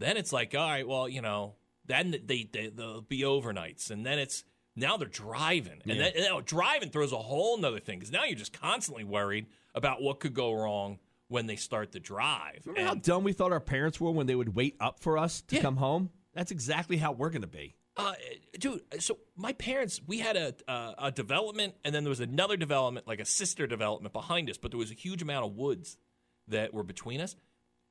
[0.00, 1.54] then it's like, all right, well, you know,
[1.86, 6.24] then they, they they'll be overnights, and then it's now they're driving, and then and
[6.24, 10.18] now driving throws a whole nother thing because now you're just constantly worried about what
[10.18, 12.62] could go wrong when they start to drive.
[12.64, 15.42] Remember how dumb we thought our parents were when they would wait up for us
[15.42, 15.62] to Yeah.
[15.62, 16.10] come home?
[16.34, 17.74] That's exactly how we're going to be.
[17.96, 18.14] Uh,
[18.58, 22.56] dude, so my parents, we had a uh, a development, and then there was another
[22.56, 25.96] development, like a sister development behind us, but there was a huge amount of woods
[26.46, 27.34] that were between us.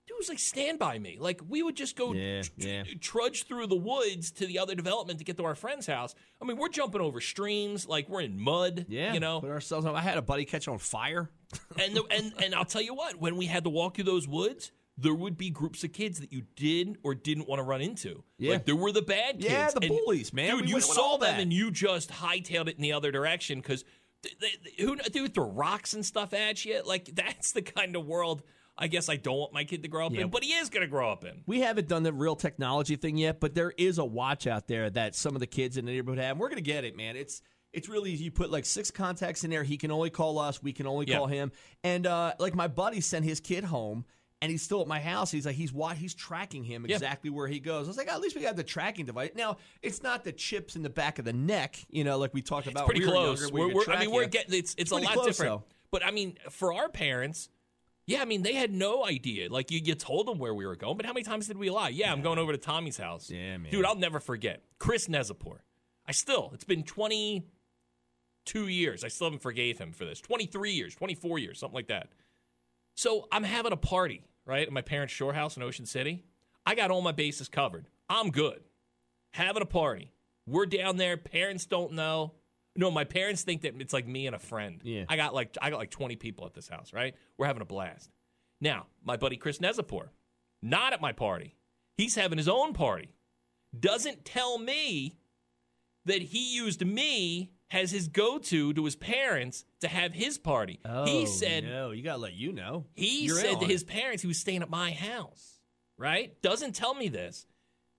[0.08, 1.18] Dude, it was like stand by me.
[1.20, 2.84] Like we would just go Yeah, tr- yeah.
[3.02, 6.16] trudge through the woods to the other development to get to our friend's house.
[6.42, 8.86] I mean, we're jumping over streams, like we're in mud.
[8.88, 9.42] Yeah, you know.
[9.42, 9.96] put ourselves on.
[9.96, 11.30] I had a buddy catch on fire.
[11.82, 14.28] and the, and and I'll tell you what, when we had to walk through those
[14.28, 17.82] woods, there would be groups of kids that you did or didn't want to run
[17.82, 18.24] into.
[18.40, 18.54] Yeah.
[18.54, 19.52] like there were the bad kids.
[19.52, 20.56] Yeah, the and- bullies, man.
[20.56, 21.40] Dude, We you saw them that.
[21.42, 23.84] and you just hightailed it in the other direction because
[24.80, 26.82] who they would throw rocks and stuff at you.
[26.86, 28.42] Like that's the kind of world
[28.78, 30.22] I guess I don't want my kid to grow up Yeah.
[30.22, 31.42] in, but he is going to grow up in.
[31.48, 34.90] We haven't done the real technology thing yet, but there is a watch out there
[34.92, 36.32] that some of the kids in the neighborhood have.
[36.32, 37.16] And we're going to get it, man.
[37.16, 37.42] It's
[37.74, 39.64] it's really you put like six contacts in there.
[39.64, 40.62] He can only call us.
[40.64, 41.18] We can only Yeah.
[41.18, 41.52] call him.
[41.84, 44.06] And uh, like my buddy sent his kid home.
[44.40, 45.32] And he's still at my house.
[45.32, 46.94] He's like, he's wa- he's tracking him Yeah.
[46.98, 47.88] exactly where he goes.
[47.88, 49.32] I was like, at least we got the tracking device.
[49.36, 52.44] Now, it's not the chips in the back of the neck, you know, like we
[52.44, 52.86] talked about.
[52.86, 53.42] pretty when we close.
[53.42, 55.62] younger, where We're, we're- I mean, we're getting it's it's, a lot close, different.
[55.62, 55.64] though.
[55.90, 57.50] But I mean, for our parents,
[58.08, 59.52] yeah, I mean, they had no idea.
[59.52, 61.70] Like you, you told them where we were going, but how many times did we
[61.70, 61.90] lie?
[61.90, 63.30] Yeah, I'm going over to Tommy's house.
[63.30, 63.70] Yeah, man.
[63.70, 65.58] dude, I'll never forget Chris Nezapor.
[66.08, 69.04] I still, it's been 22 years.
[69.04, 70.22] I still haven't forgave him for this.
[70.22, 72.08] 23 years, 24 years, something like that.
[72.96, 76.24] So I'm having a party, right, at my parents' shore house in Ocean City.
[76.66, 77.88] I got all my bases covered.
[78.10, 78.62] I'm good.
[79.34, 80.14] Having a party.
[80.46, 81.18] We're down there.
[81.18, 82.32] Parents don't know.
[82.78, 84.80] No, my parents think that it's like me and a friend.
[84.84, 85.06] Yeah.
[85.10, 87.16] I got like I got like 20 people at this house, right?
[87.38, 88.12] We're having a blast.
[88.62, 90.10] Now, my buddy Chris Nezapor,
[90.62, 91.56] not at my party.
[91.98, 93.10] He's having his own party.
[93.78, 95.18] Doesn't tell me
[96.06, 100.80] that he used me as his go-to to his parents to have his party.
[100.86, 102.86] Oh, he said no, you got to let you know.
[102.96, 105.60] he You're said to his parents he was staying at my house,
[105.98, 106.40] right?
[106.42, 107.46] Doesn't tell me this.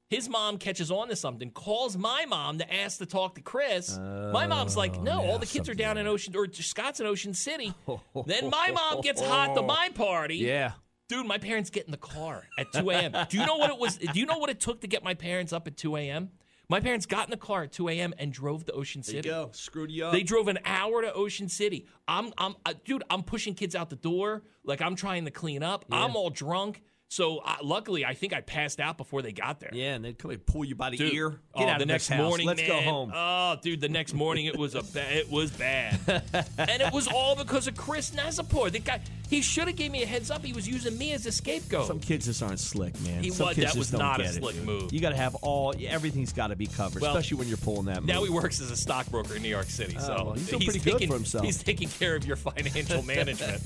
[0.08, 3.98] His mom catches on to something, calls my mom to ask to talk to Chris.
[3.98, 7.34] my mom's like, no, all the kids are down in Ocean, or Scott's in Ocean
[7.34, 7.74] City.
[8.26, 10.36] then my mom gets hot to my party.
[10.36, 10.72] Yeah.
[11.10, 13.12] Dude, my parents get in the car at 2 a.m.
[13.28, 13.96] Do you know what it was?
[13.98, 16.30] Do you know what it took to get my parents up at 2 a.m.?
[16.70, 18.12] My parents got in the car at 2 a.m.
[18.18, 19.28] and drove to Ocean There you City.
[19.30, 19.48] go.
[19.52, 20.12] Screwed you up.
[20.12, 21.86] They drove an hour to Ocean City.
[22.06, 23.04] I'm, I'm, uh, dude.
[23.08, 24.42] I'm pushing kids out the door.
[24.64, 25.86] Like I'm trying to clean up.
[25.90, 26.82] I'm all drunk.
[27.10, 29.70] So uh, luckily, I think I passed out before they got there.
[29.72, 31.30] Yeah, and they'd come and pull you by the Dude, ear.
[31.30, 32.18] Get oh, out the of next house.
[32.18, 32.46] morning.
[32.46, 33.12] Let's go home.
[33.14, 35.98] Oh, dude, the next morning it was a ba- it was bad,
[36.58, 38.70] and it was all because of Chris Nazapor.
[38.70, 39.00] The guy,
[39.30, 40.44] he should have gave me a heads up.
[40.44, 41.86] He was using me as a scapegoat.
[41.86, 43.22] Some kids just aren't slick, man.
[43.24, 44.92] He Some was- that was not a get it, slick move.
[44.92, 47.86] You got to have all everything's got to be covered, Well, especially when you're pulling
[47.86, 48.00] that.
[48.00, 48.06] Move.
[48.06, 48.28] Now move.
[48.28, 50.92] he works as a stockbroker in New York City, so well, he's doing pretty good
[50.92, 51.46] taking, for himself.
[51.46, 53.62] He's taking care of your financial management.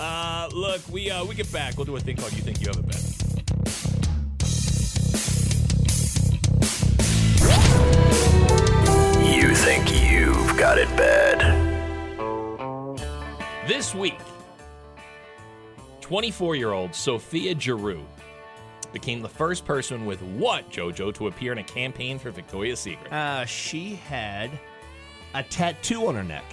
[0.00, 1.76] uh, look, we uh, we get back.
[1.76, 2.85] We'll do a thing called "You Think You Have Bad."
[9.24, 11.40] You think you've got it bad.
[13.66, 14.18] This week,
[16.00, 18.04] 24-year-old Sophia Jirau
[18.92, 23.12] became the first person with what JoJo to appear in a campaign for Victoria's Secret.
[23.12, 24.50] Uh, she had
[25.34, 26.44] a tattoo on her neck.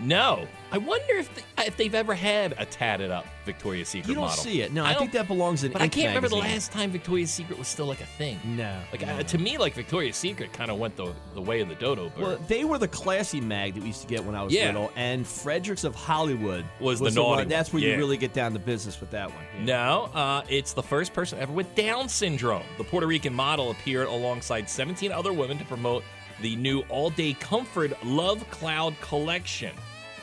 [0.00, 4.14] No, I wonder if they, if they've ever had a tatted up Victoria's Secret You
[4.14, 4.36] don't model.
[4.42, 4.72] see it.
[4.72, 5.70] No, I, don't- think that belongs in.
[5.72, 6.54] But I can't remember the magazine.
[6.56, 8.38] last time Victoria's Secret was still like a thing.
[8.44, 9.14] No, Like no.
[9.14, 12.08] uh, to me, like Victoria's Secret kind of went the the way of the dodo
[12.10, 12.18] bird.
[12.22, 14.66] Well, they were the classy mag that we used to get when I was Yeah.
[14.66, 17.14] little, and Frederick's of Hollywood Was the one.
[17.14, 19.44] naughty That's where one, you really get down to business with that one.
[19.58, 19.64] Yeah.
[19.64, 22.62] No, uh, it's the first person ever with Down syndrome.
[22.78, 26.02] The Puerto Rican model appeared alongside 17 other women to promote
[26.40, 29.72] the new all day comfort Love Cloud collection.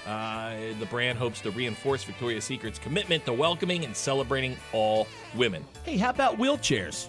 [0.07, 5.63] Uh, the brand hopes to reinforce Victoria's Secret's commitment to welcoming and celebrating all women.
[5.83, 7.07] Hey, how about wheelchairs?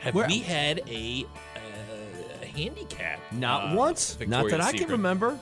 [0.00, 3.20] Have Where- we had a, uh, a handicap?
[3.32, 4.18] Not uh, once.
[4.26, 5.38] Not that I can remember.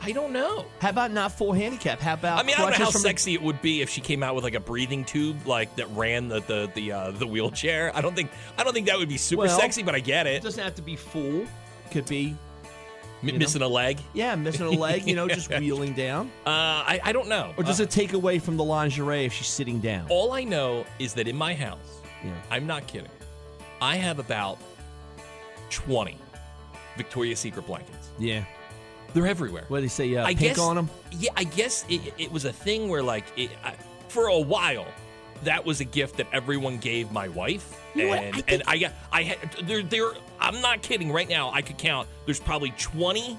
[0.00, 0.66] I don't know.
[0.80, 1.98] How about not full handicap?
[1.98, 3.88] How about I mean, I don't know how from the- sexy it would be if
[3.88, 7.10] she came out with like a breathing tube, like that ran the the the, uh,
[7.12, 7.90] the wheelchair.
[7.94, 10.26] I don't think I don't think that would be super Well, sexy, but I get
[10.26, 10.42] It it.
[10.42, 11.46] doesn't have to be full.
[11.90, 12.36] Could be,
[13.22, 13.98] M- missing a leg.
[14.12, 15.06] yeah, missing a leg.
[15.06, 16.30] You know, just wheeling down.
[16.46, 17.54] Uh, I I don't know.
[17.56, 20.06] Or does Uh, it take away from the lingerie if she's sitting down?
[20.10, 22.32] all I know is that in my house, Yeah.
[22.50, 23.10] I'm not kidding.
[23.80, 24.58] I have about
[25.70, 26.18] twenty
[26.96, 28.10] Victoria's Secret blankets.
[28.18, 28.44] Yeah.
[29.12, 29.64] They're everywhere.
[29.68, 30.14] What do they say?
[30.16, 30.90] Uh, I pink guess on them.
[31.12, 33.74] Yeah, I guess it, it was a thing where like it, I,
[34.08, 34.86] for a while
[35.44, 37.80] that was a gift that everyone gave my wife.
[37.94, 38.18] You know what?
[38.18, 41.50] and I and think- I got I had there there I'm not kidding right now
[41.52, 43.38] I could count there's probably 20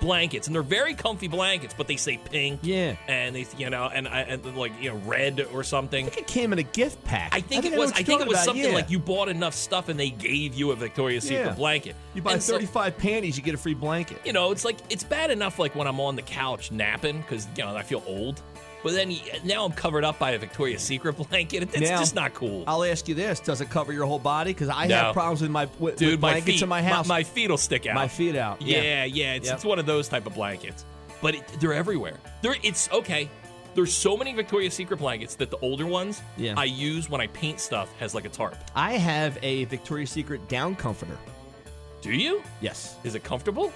[0.00, 2.96] blankets and they're very comfy blankets but they say pink Yeah.
[3.06, 6.26] and they you know and, I- and like you know red or something I think
[6.26, 7.34] it came in a gift pack.
[7.34, 8.72] I think it was I you're think it was about, something yeah.
[8.74, 12.32] like you bought enough stuff and they gave you a Victoria's Secret blanket You buy
[12.32, 14.20] And so- 35 panties, you get a free blanket.
[14.24, 17.46] you know, it's like it's bad enough like when I'm on the couch napping because
[17.56, 18.42] you know I feel old.
[18.82, 19.14] But then
[19.44, 21.62] now I'm covered up by a Victoria's Secret blanket.
[21.64, 22.64] It's Now, just not cool.
[22.66, 24.52] I'll ask you this: Does it cover your whole body?
[24.54, 24.96] Because I No.
[24.96, 27.06] have problems with my with, Dude, with my blankets feet, in my house.
[27.06, 27.94] My, feet will stick out.
[27.94, 28.62] My feet out.
[28.62, 29.04] Yeah, Yeah.
[29.04, 29.34] yeah.
[29.34, 29.54] it's, Yep.
[29.56, 30.84] it's one of those type of blankets.
[31.20, 32.16] But it, they're everywhere.
[32.40, 33.28] They're it's okay.
[33.74, 36.54] There's so many Victoria's Secret blankets that the older ones Yeah.
[36.56, 38.56] I use when I paint stuff as like a tarp.
[38.74, 41.16] I have a Victoria's Secret down comforter.
[42.02, 42.42] Do you?
[42.62, 42.96] Yes.
[43.04, 43.72] Is it comfortable?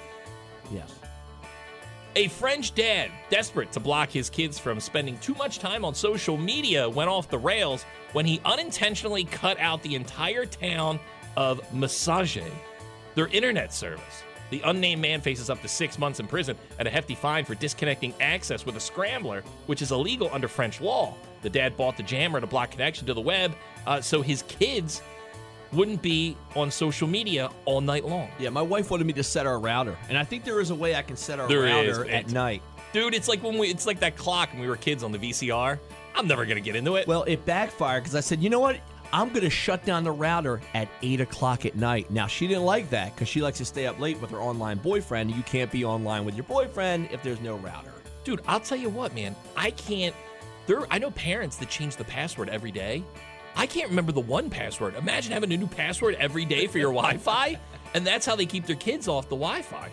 [0.72, 0.90] Yes.
[2.16, 6.36] A French dad, desperate to block his kids from spending too much time on social
[6.36, 11.00] media, went off the rails when he unintentionally cut out the entire town
[11.36, 12.52] of Messanges,
[13.16, 14.22] their internet service.
[14.50, 17.56] The unnamed man faces up to six months in prison and a hefty fine for
[17.56, 21.16] disconnecting access with a scrambler, which is illegal under French law.
[21.42, 23.56] The dad bought the jammer to block connection to the web
[23.88, 25.02] uh, so his kids
[25.74, 28.30] wouldn't be on social media all night long.
[28.38, 30.74] Yeah, my wife wanted me to set our router, and I think there is a
[30.74, 32.14] way I can set our There is, router man.
[32.14, 32.62] at night.
[32.92, 35.18] Dude, it's like when we it's like that clock when we were kids on the
[35.18, 35.78] VCR.
[36.14, 37.06] I'm never gonna get into it.
[37.08, 38.78] Well, it backfired because I said, you know what?
[39.12, 42.10] I'm going to shut down the router at 8 o'clock at night.
[42.10, 44.78] Now, she didn't like that because she likes to stay up late with her online
[44.78, 45.30] boyfriend.
[45.30, 47.92] You can't be online with your boyfriend if there's no router.
[48.24, 49.36] Dude, I'll tell you what, man.
[49.56, 50.16] I can't
[50.66, 53.04] there I know parents that change the password every day.
[53.56, 54.94] I can't remember the one password.
[54.96, 57.58] Imagine having a new password every day for your Wi-Fi,
[57.94, 59.90] and that's how they keep their kids off the Wi-Fi.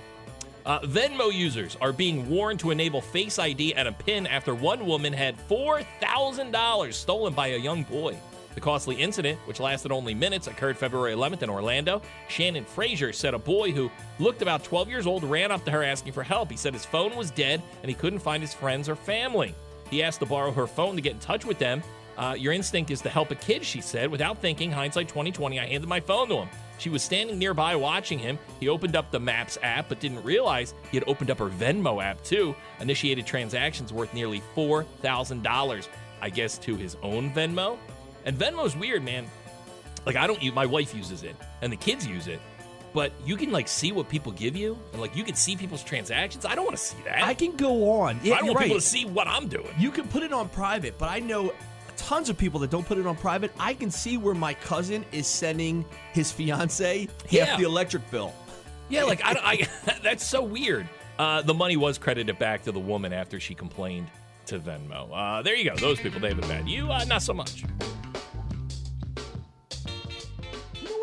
[0.66, 4.86] Uh, Venmo users are being warned to enable Face ID and a PIN after one
[4.86, 8.16] woman had $4,000 stolen by a young boy.
[8.54, 12.02] The costly incident, which lasted only minutes, occurred February 11th in Orlando.
[12.28, 13.90] Shannon Frazier said a boy who
[14.20, 16.52] looked about 12 years old ran up to her asking for help.
[16.52, 19.56] He said his phone was dead and he couldn't find his friends or family.
[19.90, 21.82] He asked to borrow her phone to get in touch with them.
[22.18, 24.12] Uh, your instinct is to help a kid, she said.
[24.12, 26.50] Without thinking, hindsight 2020, I handed my phone to him.
[26.78, 28.40] She was standing nearby watching him.
[28.60, 32.04] He opened up the Maps app, but didn't realize he had opened up her Venmo
[32.04, 32.56] app too.
[32.80, 35.88] Initiated transactions worth nearly $4,000,
[36.22, 37.78] I guess, to his own Venmo.
[38.26, 39.26] And Venmo's weird, man.
[40.06, 42.40] Like, I don't use, my wife uses it, and the kids use it.
[42.94, 45.84] But you can like see what people give you, and like you can see people's
[45.84, 46.46] transactions.
[46.46, 47.24] I don't want to see that.
[47.24, 48.20] I can go on.
[48.22, 49.70] Yeah, I don't want people to see what I'm doing.
[49.78, 51.54] You can put it on private, but I know
[52.08, 53.52] tons of people that don't put it on private.
[53.60, 57.58] I can see where my cousin is sending his fiance half Yeah.
[57.58, 58.34] the electric bill.
[58.90, 60.88] Yeah, like I, I that's so weird.
[61.18, 64.08] Uh, the money was credited back to the woman after she complained
[64.48, 65.10] to Venmo.
[65.14, 65.76] Uh, there you go.
[65.76, 66.68] Those people they've been bad.
[66.68, 67.64] You uh, not so much.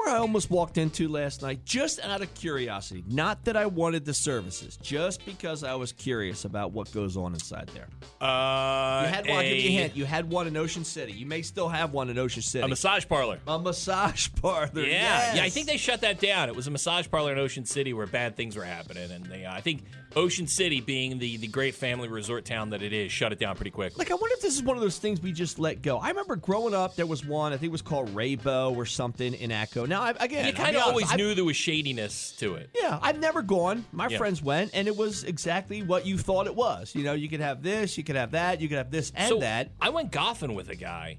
[0.08, 1.64] I almost walked into last night?
[1.64, 3.04] Just out of curiosity.
[3.08, 7.34] Not that I wanted the services, just because I was curious about what goes on
[7.34, 7.88] inside there.
[8.20, 9.96] Uh, You had one, I'll give you a hint.
[9.96, 11.12] You had one in Ocean City.
[11.12, 12.64] You may still have one in Ocean City.
[12.64, 13.38] A massage parlor.
[13.46, 14.82] A massage parlor.
[14.82, 15.42] Yeah, yeah.
[15.42, 16.48] I think they shut that down.
[16.48, 19.44] It was a massage parlor in Ocean City where bad things were happening, and they,
[19.44, 19.82] uh, I think
[20.16, 23.54] Ocean City, being the the great family resort town that it is, shut it down
[23.56, 23.96] pretty quick.
[23.98, 25.98] Like, I wonder if this is one of those things we just let go.
[25.98, 29.34] I remember growing up, there was one, I think it was called Raybo or something
[29.34, 29.84] in Echo.
[29.86, 32.70] Now, I, again, You kind of always I've- knew there was shadiness to it.
[32.74, 33.84] Yeah, I've never gone.
[33.92, 34.18] My Yeah.
[34.18, 36.94] friends went, and it was exactly what you thought it was.
[36.94, 39.28] You know, you could have this, you could have that, you could have this and
[39.28, 39.70] so that.
[39.80, 41.18] I went golfing with a guy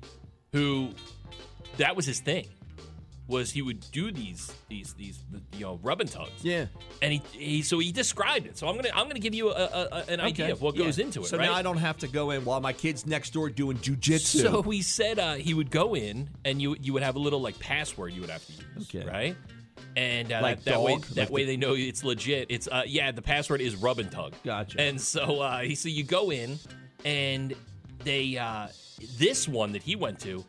[0.54, 0.90] who
[1.78, 2.48] that was his thing.
[3.30, 5.20] Was he would do these these these
[5.54, 6.32] you know rub and tugs?
[6.44, 6.66] Yeah.
[7.02, 8.58] And he, he so he described it.
[8.58, 10.52] So I'm gonna I'm gonna give you a, a, a- an idea Okay.
[10.52, 10.86] of what Yeah.
[10.86, 11.28] goes into it.
[11.28, 11.46] So right?
[11.46, 14.42] now I don't have to go in while my kid's next door doing jujitsu.
[14.42, 17.40] So he said uh, he would go in and you you would have a little
[17.40, 18.90] like password you would have to use.
[18.94, 19.06] Okay.
[19.08, 19.36] Right.
[19.96, 22.48] And uh, Like that, that way, that Like way the- they know it's legit.
[22.50, 24.34] It's uh, yeah, the password is rub and tug.
[24.44, 24.82] Gotcha.
[24.82, 26.58] And so uh, he so you go in,
[27.06, 27.54] and
[28.04, 28.68] they uh,
[29.18, 30.44] this one that he went to,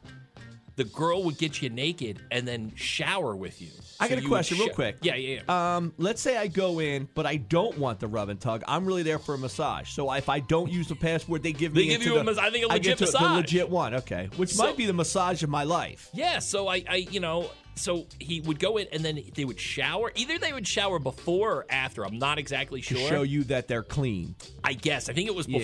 [0.81, 3.69] the girl would get you naked and then shower with you.
[4.01, 4.97] I So got a question, real quick.
[5.03, 5.77] Yeah, yeah, yeah.
[5.77, 8.63] Um, let's say I go in, but I don't want the rub and tug.
[8.67, 9.91] I'm really there for a massage.
[9.91, 12.25] So if I don't use the password, they give They me give into you a
[12.35, 13.95] the, I think a I get legit to the legit one.
[13.97, 16.09] Okay, which So- might be the massage of my life.
[16.15, 19.61] Yeah, so I, I, you know, so he would go in and then they would
[19.61, 20.11] shower.
[20.15, 22.07] Either they would shower before or after.
[22.07, 23.09] I'm not exactly To sure.
[23.09, 24.35] show you that they're clean.
[24.65, 25.11] I guess.
[25.11, 25.59] I think it was Yeah.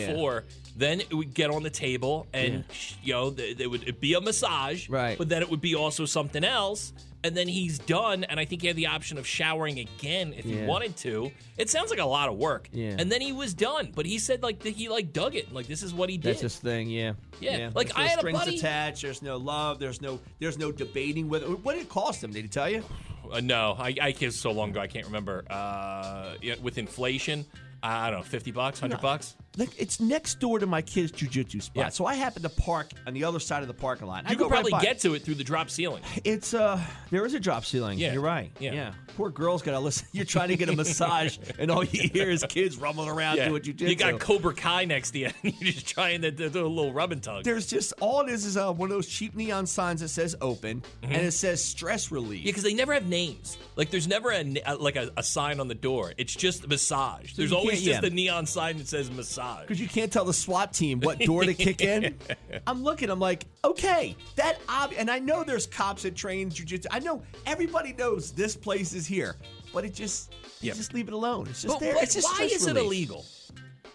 [0.76, 0.88] Before.
[0.88, 2.96] Then it would get on the table, and Yeah.
[3.02, 5.16] you know, th- it would it'd be a massage, Right.
[5.18, 6.92] But then it would be also something else,
[7.24, 8.24] and then he's done.
[8.24, 10.66] And I think he had the option of showering again if he Yeah.
[10.66, 11.32] wanted to.
[11.56, 12.94] It sounds like a lot of work, Yeah.
[12.98, 15.66] And then he was done, but he said like that he like dug it, like
[15.66, 16.30] this is what he did.
[16.34, 17.12] That's his thing, yeah.
[17.40, 19.02] Yeah, like, There's no I had a strings buddy- attached.
[19.02, 19.78] There's no love.
[19.78, 20.20] There's no.
[20.40, 21.44] There's no debating with.
[21.44, 22.32] What did it cost him?
[22.32, 22.82] Did he tell you?
[23.30, 25.44] Uh, no, I, I kissed so long ago I can't remember.
[25.50, 27.44] Uh, yeah, with inflation,
[27.82, 29.34] I don't know, fifty bucks, hundred bucks.
[29.56, 31.76] Like it's next door to my kid's jujitsu spot.
[31.84, 31.88] Yeah.
[31.88, 34.28] So I happen to park on the other side of the parking lot.
[34.28, 36.02] You go could probably right get to it through the drop ceiling.
[36.24, 36.80] It's uh,
[37.10, 37.98] there is a drop ceiling.
[37.98, 38.12] Yeah.
[38.12, 38.50] You're right.
[38.60, 38.92] Yeah.
[39.16, 40.06] Poor girl's gotta listen.
[40.12, 43.62] You're trying to get a massage, and all you hear is kids rumbling around doing
[43.62, 43.88] jujitsu.
[43.88, 46.92] You got Cobra Kai next to you, and you're just trying to do a little
[46.92, 47.44] rub and tug.
[47.44, 50.36] There's just all it is is uh, one of those cheap neon signs that says
[50.42, 51.12] open, Mm-hmm.
[51.14, 52.40] and it says stress relief.
[52.44, 53.56] Yeah, because they never have names.
[53.76, 54.44] Like, there's never a,
[54.78, 56.12] like a, a sign on the door.
[56.18, 57.32] It's just massage.
[57.34, 58.08] There's always just yeah.
[58.08, 59.45] a neon sign that says massage.
[59.60, 62.16] Because you can't tell the SWAT team what door to kick in.
[62.66, 63.10] I'm looking.
[63.10, 66.86] I'm like, okay, that ob- and I know there's cops that train jujitsu.
[66.90, 69.36] I know everybody knows this place is here,
[69.72, 70.76] but it just Yep.
[70.76, 71.46] just leave it alone.
[71.48, 71.94] It's just But there.
[72.02, 73.24] it's just why is it illegal?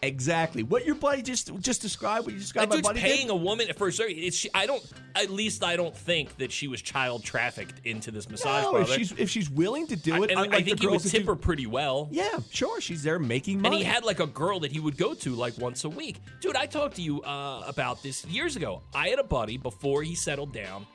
[0.04, 0.64] Exactly.
[0.64, 2.26] What your buddy just just described.
[2.26, 2.72] What you described.
[2.72, 3.34] That my dude's buddy paying did?
[3.34, 4.36] a woman for a service.
[4.36, 4.84] She, I don't.
[5.16, 8.90] At least I don't think that she was child trafficked into this massage No, if
[8.90, 11.28] she's if she's willing to do I, it, and I think he would tip do-
[11.28, 12.10] her pretty well.
[12.12, 12.82] Yeah, sure.
[12.82, 13.76] She's there making money.
[13.76, 16.18] And he had like a girl that he would go to like once a week.
[16.40, 18.82] Dude, I talked to you uh, about this years ago.
[18.96, 20.88] I had a buddy before he settled down.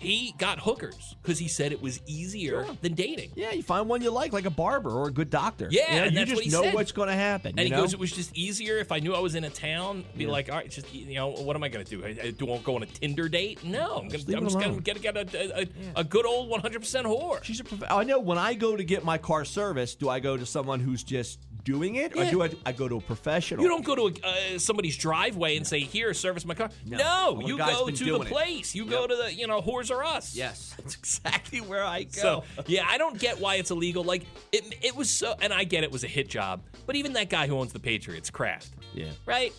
[0.00, 2.76] He got hookers because he said it was easier Sure.
[2.80, 3.32] than dating.
[3.36, 5.68] Yeah, you find one you like, like a barber or a good doctor.
[5.70, 6.74] Yeah, you, know, and you just what know said.
[6.74, 7.50] what's going to happen.
[7.50, 7.82] And you he know?
[7.82, 10.04] goes, it was just easier if I knew I was in a town.
[10.16, 12.02] Be like, all right, just you know, what am I going to do?
[12.04, 13.62] I, I do I go on a Tinder date?
[13.62, 15.66] No, I'm, Just gonna, I'm just going to get a, a, a,
[16.00, 17.44] a good old 100 percent whore.
[17.44, 20.18] She's a prof- I know when I go to get my car serviced, do I
[20.18, 22.30] go to someone who's just doing it, or Yeah.
[22.30, 23.62] do I, I go to a professional?
[23.62, 26.98] You don't go to a, uh, somebody's driveway and say, "Here, service my car." No.
[26.98, 28.28] No, you go to the doing it.
[28.28, 28.74] place.
[28.74, 30.34] You go to the, you know, whores or us.
[30.34, 32.10] Yes, that's exactly where I go.
[32.10, 34.04] So yeah, I don't get why it's illegal.
[34.04, 37.12] Like it, it was so, and I get it was a hit job, but even
[37.14, 39.10] that guy who owns the Patriots, Kraft, yeah.
[39.26, 39.52] right?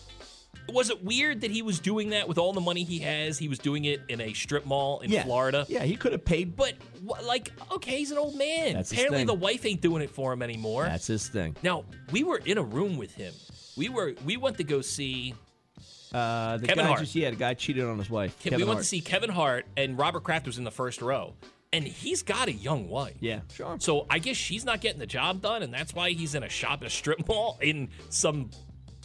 [0.68, 3.38] Was it weird that he was doing that with all the money he has?
[3.38, 5.66] He was doing it in a strip mall in yeah, Florida.
[5.68, 6.56] Yeah, he could have paid.
[6.56, 6.74] But
[7.24, 8.74] like, okay, he's an old man.
[8.74, 9.26] That's his Apparently, thing.
[9.26, 10.84] the wife ain't doing it for him anymore.
[10.84, 11.56] That's his thing.
[11.62, 13.32] now we were in a room with him.
[13.76, 15.34] We were we went to go see
[16.12, 17.00] Uh, the Kevin guy Hart.
[17.00, 18.36] just yeah, the guy cheated on his wife.
[18.44, 18.78] we went Hart.
[18.78, 21.32] to see Kevin Hart and Robert Kraft was in the first row,
[21.72, 23.16] and he's got a young wife.
[23.20, 23.76] Yeah, sure.
[23.80, 26.48] So I guess she's not getting the job done, and that's why he's in a
[26.50, 28.50] shop, at a strip mall in some,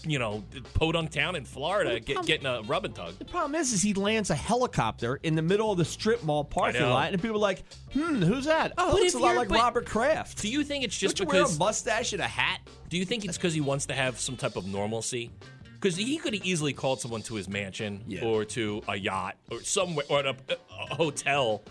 [0.05, 0.43] you know,
[0.75, 3.17] podunk town in Florida, get, getting a rub and tug.
[3.17, 6.43] The problem is, is he lands a helicopter in the middle of the strip mall
[6.43, 8.73] parking lot, and people are like, "Hmm, who's that?
[8.77, 11.33] Oh, But looks a lot like Robert Kraft." Do you think it's just Don't you
[11.33, 11.59] wear a because?
[11.59, 12.59] mustache and a hat?
[12.89, 15.31] Do you think it's because he wants to have some type of normalcy?
[15.79, 18.23] Because he could have easily called someone to his mansion Yeah.
[18.25, 20.35] or to a yacht or somewhere or a,
[20.89, 21.63] a hotel,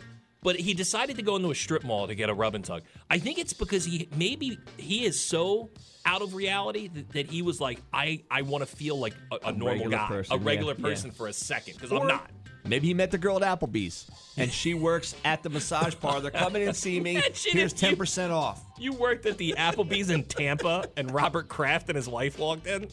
[0.42, 2.82] but he decided to go into a strip mall to get a rub and tug.
[3.10, 5.70] I think it's because he maybe he is so
[6.06, 9.48] out of reality that, that he was like, I I want to feel like a,
[9.48, 10.94] a, normal guy, person, a regular yeah, yeah.
[10.94, 12.30] person for a second because I'm not.
[12.68, 16.30] Maybe he met the girl at Applebee's, and she works at the massage parlor.
[16.30, 17.12] Come in and see me.
[17.16, 18.60] Imagine Here's ten percent off.
[18.78, 22.88] You worked at the Applebee's in Tampa, and Robert Kraft and his wife walked in.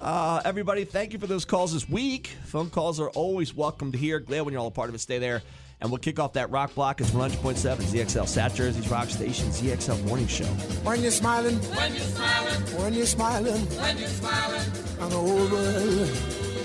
[0.00, 2.28] Uh, everybody, thank you for those calls this week.
[2.44, 4.18] Phone calls are always welcome to hear.
[4.18, 5.00] Glad when you're all a part of it.
[5.00, 5.42] Stay there.
[5.80, 10.02] And we'll kick off that rock block as 100.7 ZXL, South Jersey's rock station, ZXL
[10.06, 10.44] Morning Show.
[10.84, 14.62] When you're smiling, when you're smiling, when you're smiling, when you're smiling,
[15.00, 16.08] and the whole world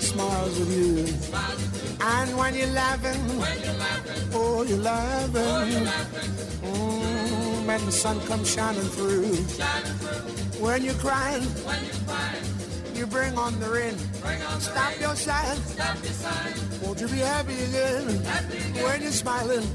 [0.02, 1.06] smiles with you.
[2.02, 5.32] And when you're laughing, when you're laughing, oh, you're laughing.
[5.36, 6.30] Oh, you're laughing.
[6.62, 9.34] Mm, when the sun comes shining through.
[9.34, 10.64] Shining through.
[10.64, 12.44] When you're crying, when you're crying,
[13.00, 13.96] you bring on the rain.
[14.60, 15.58] Stop your sighing.
[16.82, 18.04] Won't you be happy again?
[18.84, 19.66] When you're smiling,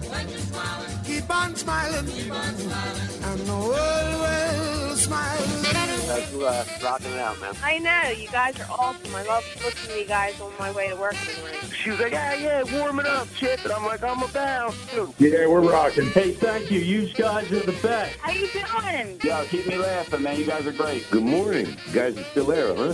[1.03, 2.07] keep on smiling.
[2.07, 5.65] And the world will smile.
[6.05, 7.55] That's uh, rocking it out, man.
[7.63, 9.15] I know, you guys are awesome.
[9.15, 11.59] I love listening to you guys on my way to work in the morning.
[11.71, 13.63] She was like, yeah, yeah, warming up, Chip.
[13.63, 15.11] And I'm like, I'm about to.
[15.17, 16.05] Yeah, we're rocking.
[16.11, 16.79] Hey, thank you.
[16.79, 18.17] You guys are the best.
[18.19, 19.19] How you doing?
[19.23, 20.37] Yo, keep me laughing, man.
[20.37, 21.09] You guys are great.
[21.09, 21.75] Good morning.
[21.87, 22.93] You guys are still there, huh?